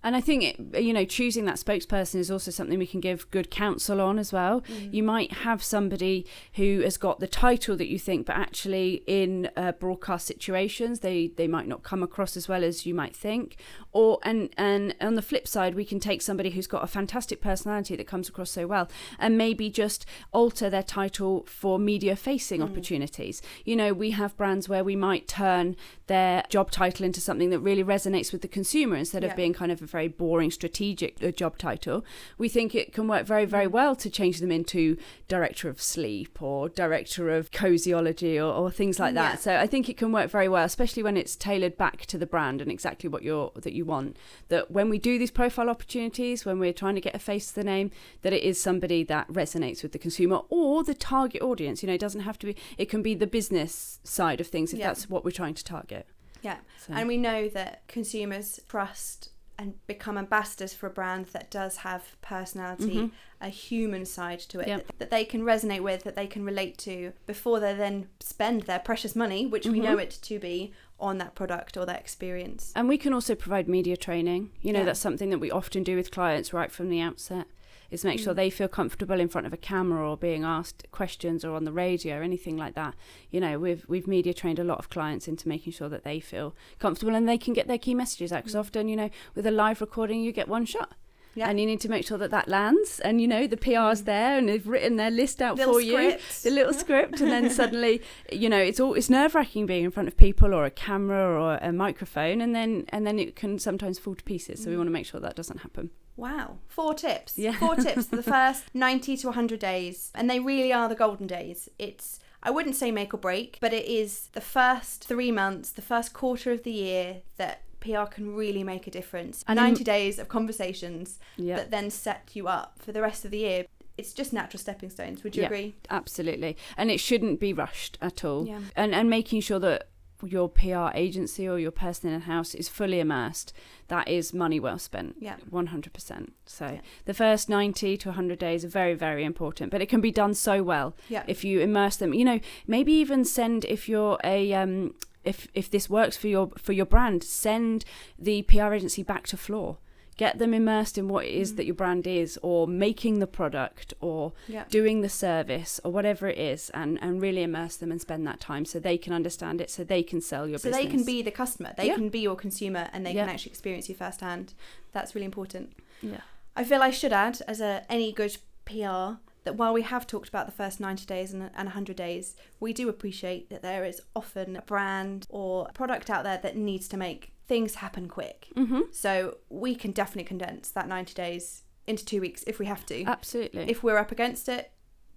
And 0.03 0.15
I 0.15 0.21
think 0.21 0.43
it, 0.43 0.81
you 0.81 0.93
know 0.93 1.05
choosing 1.05 1.45
that 1.45 1.55
spokesperson 1.55 2.15
is 2.15 2.31
also 2.31 2.51
something 2.51 2.79
we 2.79 2.87
can 2.87 3.01
give 3.01 3.29
good 3.31 3.51
counsel 3.51 3.99
on 3.99 4.17
as 4.17 4.31
well. 4.31 4.61
Mm. 4.61 4.93
You 4.93 5.03
might 5.03 5.31
have 5.47 5.61
somebody 5.61 6.25
who 6.53 6.81
has 6.83 6.97
got 6.97 7.19
the 7.19 7.27
title 7.27 7.75
that 7.77 7.87
you 7.87 7.99
think, 7.99 8.25
but 8.25 8.35
actually 8.37 9.03
in 9.07 9.49
uh, 9.57 9.73
broadcast 9.73 10.25
situations 10.27 10.99
they 11.01 11.27
they 11.35 11.47
might 11.47 11.67
not 11.67 11.83
come 11.83 12.01
across 12.01 12.37
as 12.37 12.47
well 12.47 12.63
as 12.63 12.85
you 12.85 12.93
might 12.95 13.15
think. 13.15 13.57
Or 13.91 14.19
and 14.23 14.49
and 14.57 14.95
on 15.01 15.15
the 15.15 15.21
flip 15.21 15.47
side, 15.47 15.75
we 15.75 15.85
can 15.85 15.99
take 15.99 16.21
somebody 16.21 16.51
who's 16.51 16.67
got 16.67 16.83
a 16.83 16.87
fantastic 16.87 17.41
personality 17.41 17.95
that 17.95 18.07
comes 18.07 18.29
across 18.29 18.51
so 18.51 18.67
well, 18.67 18.89
and 19.17 19.37
maybe 19.37 19.69
just 19.69 20.05
alter 20.31 20.69
their 20.69 20.83
title 20.83 21.45
for 21.47 21.77
media 21.79 22.15
facing 22.15 22.61
Mm. 22.61 22.69
opportunities. 22.71 23.41
You 23.65 23.75
know, 23.75 23.93
we 23.93 24.11
have 24.11 24.35
brands 24.37 24.67
where 24.69 24.83
we 24.83 24.95
might 24.95 25.27
turn 25.27 25.75
their 26.07 26.43
job 26.49 26.71
title 26.71 27.05
into 27.05 27.21
something 27.21 27.49
that 27.51 27.59
really 27.59 27.83
resonates 27.83 28.31
with 28.31 28.41
the 28.41 28.47
consumer 28.47 28.95
instead 28.95 29.23
of 29.23 29.35
being 29.35 29.53
kind 29.53 29.71
of 29.71 29.81
a 29.81 29.87
very 29.89 30.07
boring 30.07 30.51
strategic 30.51 31.21
uh, 31.23 31.31
job 31.31 31.57
title. 31.57 32.05
We 32.37 32.49
think 32.49 32.75
it 32.75 32.93
can 32.93 33.07
work 33.07 33.25
very, 33.25 33.45
very 33.45 33.67
well 33.67 33.95
to 33.97 34.09
change 34.09 34.39
them 34.39 34.51
into 34.51 34.97
director 35.27 35.69
of 35.69 35.81
sleep 35.81 36.41
or 36.41 36.69
director 36.69 37.29
of 37.29 37.51
coziology 37.51 38.37
or, 38.37 38.53
or 38.53 38.71
things 38.71 38.99
like 38.99 39.13
that. 39.15 39.33
Yeah. 39.33 39.39
So 39.39 39.55
I 39.57 39.67
think 39.67 39.89
it 39.89 39.97
can 39.97 40.11
work 40.11 40.29
very 40.29 40.47
well, 40.47 40.63
especially 40.65 41.03
when 41.03 41.17
it's 41.17 41.35
tailored 41.35 41.77
back 41.77 42.05
to 42.07 42.17
the 42.17 42.25
brand 42.25 42.61
and 42.61 42.71
exactly 42.71 43.09
what 43.09 43.23
you're 43.23 43.51
that 43.55 43.73
you 43.73 43.85
want. 43.85 44.17
That 44.49 44.71
when 44.71 44.89
we 44.89 44.99
do 44.99 45.17
these 45.17 45.31
profile 45.31 45.69
opportunities, 45.69 46.45
when 46.45 46.59
we're 46.59 46.73
trying 46.73 46.95
to 46.95 47.01
get 47.01 47.15
a 47.15 47.19
face 47.19 47.49
to 47.49 47.55
the 47.55 47.63
name, 47.63 47.91
that 48.21 48.33
it 48.33 48.43
is 48.43 48.61
somebody 48.61 49.03
that 49.05 49.27
resonates 49.27 49.83
with 49.83 49.91
the 49.91 49.99
consumer 49.99 50.41
or 50.49 50.83
the 50.83 50.93
target 50.93 51.41
audience. 51.41 51.81
You 51.81 51.87
know, 51.87 51.93
it 51.93 52.01
doesn't 52.01 52.21
have 52.21 52.39
to 52.39 52.47
be. 52.47 52.55
It 52.77 52.85
can 52.89 53.01
be 53.01 53.15
the 53.15 53.27
business 53.27 53.99
side 54.03 54.39
of 54.41 54.47
things 54.47 54.73
if 54.73 54.79
Yeah. 54.79 54.87
that's 54.87 55.09
what 55.09 55.23
we're 55.25 55.31
trying 55.31 55.53
to 55.55 55.63
target. 55.63 56.07
Yeah. 56.41 56.57
So. 56.85 56.93
And 56.93 57.07
we 57.07 57.17
know 57.17 57.49
that 57.49 57.87
consumers 57.87 58.59
trust 58.67 59.29
and 59.59 59.73
become 59.87 60.17
ambassadors 60.17 60.73
for 60.73 60.87
a 60.87 60.89
brand 60.89 61.25
that 61.27 61.51
does 61.51 61.77
have 61.77 62.15
personality, 62.21 62.95
Mhm. 62.95 63.11
a 63.41 63.49
human 63.49 64.05
side 64.05 64.39
to 64.39 64.61
it, 64.61 64.67
Yeah. 64.69 64.77
that, 64.77 64.99
that 64.99 65.09
they 65.11 65.25
can 65.25 65.41
resonate 65.43 65.81
with, 65.81 66.03
that 66.05 66.15
they 66.15 66.27
can 66.27 66.45
relate 66.45 66.77
to 66.79 67.11
before 67.27 67.59
they 67.59 67.73
then 67.73 68.07
spend 68.21 68.63
their 68.63 68.79
precious 68.79 69.17
money, 69.17 69.45
which 69.45 69.67
we 69.67 69.79
Mhm. 69.79 69.83
know 69.83 69.97
it 69.97 70.17
to 70.23 70.39
be, 70.39 70.71
on 70.97 71.17
that 71.17 71.35
product 71.35 71.75
or 71.77 71.85
that 71.85 71.99
experience. 71.99 72.71
And 72.75 72.87
we 72.89 72.97
can 72.97 73.13
also 73.13 73.35
provide 73.35 73.67
media 73.69 73.95
training. 73.97 74.51
You 74.61 74.71
know, 74.73 74.79
Yeah. 74.79 74.85
that's 74.85 74.99
something 74.99 75.29
that 75.29 75.39
we 75.39 75.51
often 75.51 75.83
do 75.83 75.95
with 75.97 76.09
clients 76.09 76.53
right 76.53 76.71
from 76.71 76.89
the 76.89 76.99
outset. 77.01 77.45
Is 77.91 78.03
make 78.05 78.19
sure 78.19 78.33
Mm. 78.33 78.37
they 78.37 78.49
feel 78.49 78.67
comfortable 78.67 79.19
in 79.19 79.27
front 79.29 79.47
of 79.47 79.53
a 79.53 79.57
camera 79.57 80.07
or 80.09 80.15
being 80.15 80.43
asked 80.43 80.85
questions 80.91 81.43
or 81.43 81.55
on 81.55 81.63
the 81.63 81.71
radio 81.71 82.17
or 82.19 82.23
anything 82.23 82.55
like 82.57 82.75
that. 82.75 82.93
You 83.31 83.39
know, 83.41 83.57
we've 83.59 83.83
we've 83.87 84.07
media 84.07 84.33
trained 84.33 84.59
a 84.59 84.63
lot 84.63 84.77
of 84.79 84.89
clients 84.89 85.27
into 85.27 85.47
making 85.47 85.73
sure 85.73 85.89
that 85.89 86.03
they 86.03 86.19
feel 86.19 86.55
comfortable 86.77 87.15
and 87.15 87.27
they 87.27 87.37
can 87.37 87.53
get 87.53 87.67
their 87.67 87.79
key 87.79 87.95
messages 87.95 88.31
out. 88.31 88.43
Because 88.43 88.55
Mm. 88.55 88.59
often, 88.59 88.87
you 88.87 88.95
know, 88.95 89.09
with 89.35 89.45
a 89.47 89.51
live 89.51 89.81
recording, 89.81 90.21
you 90.21 90.31
get 90.31 90.47
one 90.47 90.65
shot. 90.65 90.93
Yeah. 91.35 91.47
And 91.47 91.59
you 91.59 91.65
need 91.67 91.79
to 91.81 91.89
make 91.89 92.05
sure 92.07 92.17
that 92.17 92.31
that 92.31 92.47
lands, 92.47 92.99
and 92.99 93.21
you 93.21 93.27
know 93.27 93.45
the 93.45 93.55
PR's 93.55 94.01
there, 94.03 94.37
and 94.37 94.49
they've 94.49 94.67
written 94.67 94.95
their 94.97 95.11
list 95.11 95.41
out 95.43 95.57
Little 95.57 95.75
for 95.75 95.79
you 95.81 96.17
the 96.43 96.49
little 96.49 96.73
script 96.73 97.21
and 97.21 97.31
then 97.31 97.49
suddenly 97.61 98.01
you 98.31 98.49
know 98.49 98.57
it's 98.57 98.79
all 98.79 98.95
it's 98.95 99.09
nerve 99.11 99.35
wracking 99.35 99.67
being 99.67 99.85
in 99.85 99.91
front 99.91 100.07
of 100.07 100.17
people 100.17 100.53
or 100.55 100.65
a 100.65 100.71
camera 100.71 101.39
or 101.41 101.57
a 101.61 101.71
microphone 101.71 102.41
and 102.41 102.55
then 102.55 102.85
and 102.89 103.05
then 103.05 103.19
it 103.19 103.35
can 103.35 103.59
sometimes 103.59 103.99
fall 103.99 104.15
to 104.15 104.23
pieces 104.23 104.63
so 104.63 104.69
we 104.69 104.75
Mm. 104.75 104.79
want 104.79 104.87
to 104.87 104.91
make 104.91 105.05
sure 105.05 105.19
that 105.21 105.35
doesn't 105.35 105.57
happen 105.59 105.91
Wow. 106.19 106.57
Four 106.67 106.93
tips. 106.93 107.37
Yeah. 107.37 107.53
Four 107.53 107.75
tips 107.75 108.05
for 108.07 108.15
the 108.17 108.23
first 108.37 108.63
90 108.73 109.17
to 109.17 109.27
100 109.27 109.59
days. 109.59 110.11
And 110.13 110.29
they 110.29 110.39
really 110.39 110.71
are 110.73 110.89
the 110.89 110.95
golden 110.95 111.27
days. 111.27 111.69
It's, 111.79 112.19
I 112.43 112.51
wouldn't 112.51 112.75
say 112.75 112.91
make 112.91 113.13
or 113.13 113.17
break, 113.17 113.57
but 113.61 113.73
it 113.73 113.85
is 113.85 114.27
the 114.33 114.41
first 114.41 115.05
three 115.07 115.31
months, 115.31 115.71
the 115.71 115.81
first 115.81 116.13
quarter 116.13 116.51
of 116.51 116.63
the 116.63 116.71
year 116.71 117.21
that 117.37 117.61
PR 117.79 118.03
can 118.03 118.35
really 118.35 118.63
make 118.63 118.85
a 118.87 118.91
difference. 118.91 119.43
And 119.47 119.57
in- 119.57 119.65
90 119.65 119.83
days 119.85 120.19
of 120.19 120.27
conversations 120.27 121.17
yeah 121.37 121.55
that 121.55 121.71
then 121.71 121.89
set 121.89 122.31
you 122.33 122.47
up 122.47 122.79
for 122.79 122.91
the 122.91 123.01
rest 123.01 123.23
of 123.25 123.31
the 123.31 123.39
year. 123.39 123.65
It's 123.97 124.13
just 124.13 124.31
natural 124.33 124.59
stepping 124.59 124.89
stones. 124.89 125.23
Would 125.23 125.35
you 125.35 125.41
Yeah. 125.43 125.47
agree? 125.47 125.75
absolutely 125.89 126.57
and 126.77 126.91
it 126.91 126.99
shouldn't 126.99 127.39
be 127.39 127.53
rushed 127.53 127.97
at 128.01 128.23
all 128.25 128.45
Yeah. 128.45 128.59
and 128.75 128.93
and 128.93 129.09
making 129.09 129.41
sure 129.41 129.59
that 129.59 129.87
your 130.23 130.49
PR 130.49 130.89
agency 130.93 131.47
or 131.47 131.57
your 131.59 131.71
person 131.71 132.11
in 132.11 132.21
house 132.21 132.53
is 132.53 132.67
fully 132.69 132.99
immersed 132.99 133.53
that 133.87 134.07
is 134.07 134.33
money 134.33 134.59
well 134.59 134.77
spent 134.77 135.15
Yeah. 135.19 135.37
100% 135.51 136.31
so 136.45 136.65
Yeah. 136.67 136.81
the 137.05 137.13
first 137.13 137.49
90 137.49 137.97
to 137.97 138.09
100 138.09 138.37
days 138.39 138.65
are 138.65 138.69
very 138.69 138.93
very 138.93 139.23
important 139.23 139.71
but 139.71 139.81
it 139.81 139.87
can 139.89 140.01
be 140.01 140.11
done 140.11 140.33
so 140.33 140.61
well 140.63 140.95
Yeah. 141.07 141.23
if 141.27 141.43
you 141.43 141.59
immerse 141.61 141.95
them 141.97 142.13
you 142.13 142.25
know 142.25 142.39
maybe 142.67 142.91
even 142.93 143.23
send 143.25 143.65
if 143.65 143.87
you're 143.87 144.17
a 144.23 144.53
um 144.53 144.93
if 145.23 145.47
if 145.53 145.69
this 145.69 145.89
works 145.89 146.17
for 146.17 146.27
your 146.27 146.49
for 146.57 146.73
your 146.73 146.85
brand 146.85 147.23
send 147.23 147.85
the 148.17 148.41
pr 148.43 148.73
agency 148.73 149.03
back 149.03 149.25
to 149.27 149.37
floor 149.37 149.77
get 150.19 150.37
them 150.37 150.53
immersed 150.53 150.97
in 150.97 151.07
what 151.07 151.23
it 151.25 151.33
is 151.33 151.55
that 151.55 151.63
mm. 151.63 151.67
your 151.67 151.75
brand 151.75 152.05
is 152.05 152.37
or 152.43 152.67
making 152.67 153.19
the 153.19 153.25
product 153.39 153.93
or 154.01 154.33
Yeah. 154.47 154.65
doing 154.69 154.99
the 154.99 155.07
service 155.07 155.79
or 155.85 155.91
whatever 155.93 156.27
it 156.27 156.37
is 156.37 156.69
and 156.71 156.99
and 157.01 157.21
really 157.21 157.41
immerse 157.41 157.77
them 157.77 157.89
and 157.89 158.01
spend 158.01 158.27
that 158.27 158.41
time 158.41 158.65
so 158.65 158.79
they 158.79 158.97
can 158.97 159.13
understand 159.13 159.61
it 159.61 159.69
so 159.71 159.85
they 159.85 160.03
can 160.03 160.19
sell 160.19 160.45
your 160.45 160.59
so 160.59 160.69
business 160.69 160.83
they 160.85 160.91
can 160.91 161.05
be 161.05 161.21
the 161.21 161.31
customer 161.31 161.73
they 161.77 161.87
Yeah. 161.87 161.95
can 161.95 162.09
be 162.09 162.19
your 162.19 162.35
consumer 162.35 162.89
and 162.91 163.05
they 163.05 163.13
Yeah. 163.13 163.23
can 163.23 163.33
actually 163.33 163.51
experience 163.51 163.87
you 163.87 163.95
firsthand 163.95 164.53
that's 164.91 165.15
really 165.15 165.29
important 165.33 165.71
yeah 166.01 166.21
i 166.55 166.65
feel 166.65 166.81
i 166.81 166.91
should 166.99 167.13
add 167.13 167.41
as 167.47 167.61
a 167.61 167.85
any 167.89 168.11
good 168.11 168.35
pr 168.65 168.99
that 169.45 169.55
while 169.55 169.73
we 169.73 169.83
have 169.83 170.05
talked 170.05 170.27
about 170.27 170.45
the 170.47 170.51
first 170.51 170.81
90 170.81 171.05
days 171.05 171.31
and, 171.33 171.43
and 171.43 171.67
100 171.67 171.95
days 171.95 172.35
we 172.59 172.73
do 172.73 172.89
appreciate 172.89 173.49
that 173.49 173.61
there 173.61 173.85
is 173.85 174.01
often 174.13 174.57
a 174.57 174.61
brand 174.63 175.25
or 175.29 175.65
a 175.69 175.73
product 175.73 176.09
out 176.09 176.23
there 176.25 176.39
that 176.43 176.57
needs 176.57 176.89
to 176.89 176.97
make 176.97 177.31
things 177.49 177.75
happen 177.75 178.07
quick. 178.07 178.47
Mm-hmm. 178.55 178.81
so 178.91 179.37
we 179.49 179.75
can 179.75 179.91
definitely 179.91 180.23
condense 180.23 180.69
that 180.69 180.87
90 180.87 181.13
days 181.13 181.63
into 181.87 182.05
two 182.05 182.21
weeks 182.21 182.43
if 182.47 182.59
we 182.59 182.67
have 182.67 182.85
to. 182.85 183.03
Absolutely. 183.03 183.69
If 183.69 183.83
we're 183.83 183.97
up 183.97 184.11
against 184.13 184.47
it 184.47 184.71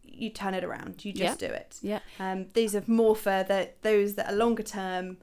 you 0.05 0.31
turn 0.31 0.55
it 0.55 0.65
around. 0.65 1.05
You 1.05 1.13
just 1.13 1.39
do 1.39 1.47
it. 1.47 1.79
Yeah. 1.83 2.01
Um, 2.19 2.47
these 2.55 2.75
are 2.75 2.83
more 2.87 3.17
for 3.17 3.43
the, 3.43 3.71
those 3.83 4.15
that 4.15 4.31
are 4.31 4.37
longer 4.37 4.63
term, 4.63 5.19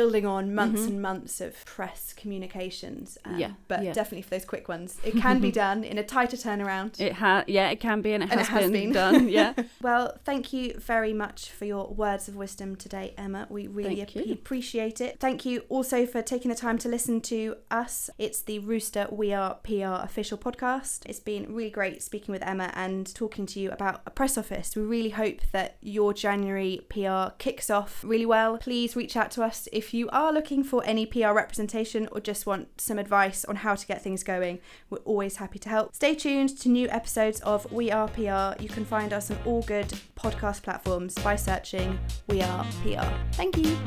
building 0.00 0.26
on 0.26 0.54
months 0.54 0.82
Mhm. 0.82 0.88
and 0.90 1.02
months 1.10 1.40
of 1.40 1.52
press 1.64 2.12
communications. 2.12 3.18
Um, 3.24 3.38
Yeah, 3.38 3.52
But 3.68 3.82
yeah. 3.82 3.92
definitely 3.92 4.22
for 4.22 4.30
those 4.30 4.44
quick 4.44 4.68
ones, 4.68 4.98
it 5.04 5.14
can 5.24 5.40
be 5.40 5.50
done 5.50 5.82
in 5.84 5.96
a 5.98 6.02
tighter 6.04 6.36
turnaround. 6.36 7.00
it 7.00 7.14
ha- 7.14 7.44
yeah 7.46 7.68
it 7.70 7.80
can 7.80 8.02
be 8.02 8.12
and 8.12 8.22
it 8.22 8.30
And 8.30 8.38
has, 8.40 8.48
it 8.48 8.52
has 8.52 8.70
been, 8.70 8.72
been. 8.72 8.92
done 8.92 9.28
yeah 9.28 9.52
Well, 9.82 10.04
thank 10.24 10.52
you 10.52 10.74
very 10.78 11.12
much 11.12 11.50
for 11.50 11.64
your 11.64 11.84
words 11.88 12.28
of 12.28 12.34
wisdom 12.36 12.76
today, 12.76 13.14
Emma. 13.16 13.46
We 13.50 13.66
really 13.66 14.00
ap- 14.02 14.14
appreciate 14.38 15.00
it. 15.00 15.18
Thank 15.20 15.44
you 15.44 15.54
also 15.68 16.06
for 16.06 16.20
taking 16.22 16.50
the 16.50 16.56
time 16.66 16.78
to 16.78 16.88
listen 16.88 17.20
to 17.32 17.56
us. 17.70 18.10
It's 18.18 18.40
the 18.42 18.58
Rooster 18.60 19.06
We 19.10 19.32
Are 19.32 19.54
PR 19.62 19.96
official 20.08 20.38
podcast. 20.38 21.00
It's 21.06 21.20
been 21.20 21.54
really 21.54 21.70
great 21.70 22.02
speaking 22.02 22.32
with 22.32 22.42
Emma 22.42 22.70
and 22.74 23.12
talking 23.14 23.46
to 23.46 23.60
you 23.60 23.70
about 23.70 24.00
a 24.06 24.10
press 24.10 24.36
office. 24.36 24.74
We 24.76 24.82
really 24.82 25.10
hope 25.10 25.38
that 25.52 25.76
your 25.80 26.12
January 26.12 26.80
PR 26.88 27.24
kicks 27.38 27.70
off 27.70 28.02
really 28.04 28.26
well. 28.26 28.58
Please 28.58 28.96
reach 28.96 29.16
out 29.16 29.30
to 29.32 29.42
us 29.42 29.68
if 29.86 29.94
you 29.94 30.08
are 30.08 30.32
looking 30.32 30.64
for 30.64 30.82
any 30.84 31.06
PR 31.06 31.30
representation 31.30 32.08
or 32.10 32.18
just 32.18 32.44
want 32.44 32.80
some 32.80 32.98
advice 32.98 33.44
on 33.44 33.54
how 33.54 33.76
to 33.76 33.86
get 33.86 34.02
things 34.02 34.24
going. 34.24 34.58
We're 34.90 34.98
always 35.04 35.36
happy 35.36 35.60
to 35.60 35.68
help. 35.68 35.94
Stay 35.94 36.16
tuned 36.16 36.58
to 36.58 36.68
new 36.68 36.88
episodes 36.88 37.38
of 37.42 37.70
We 37.70 37.92
Are 37.92 38.08
PR. 38.08 38.60
You 38.60 38.68
can 38.68 38.84
find 38.84 39.12
us 39.12 39.30
on 39.30 39.38
all 39.44 39.62
good 39.62 39.86
podcast 40.16 40.62
platforms 40.62 41.14
by 41.14 41.36
searching 41.36 42.00
We 42.26 42.42
Are 42.42 42.64
PR. 42.82 43.06
Thank 43.34 43.58
you. 43.58 43.78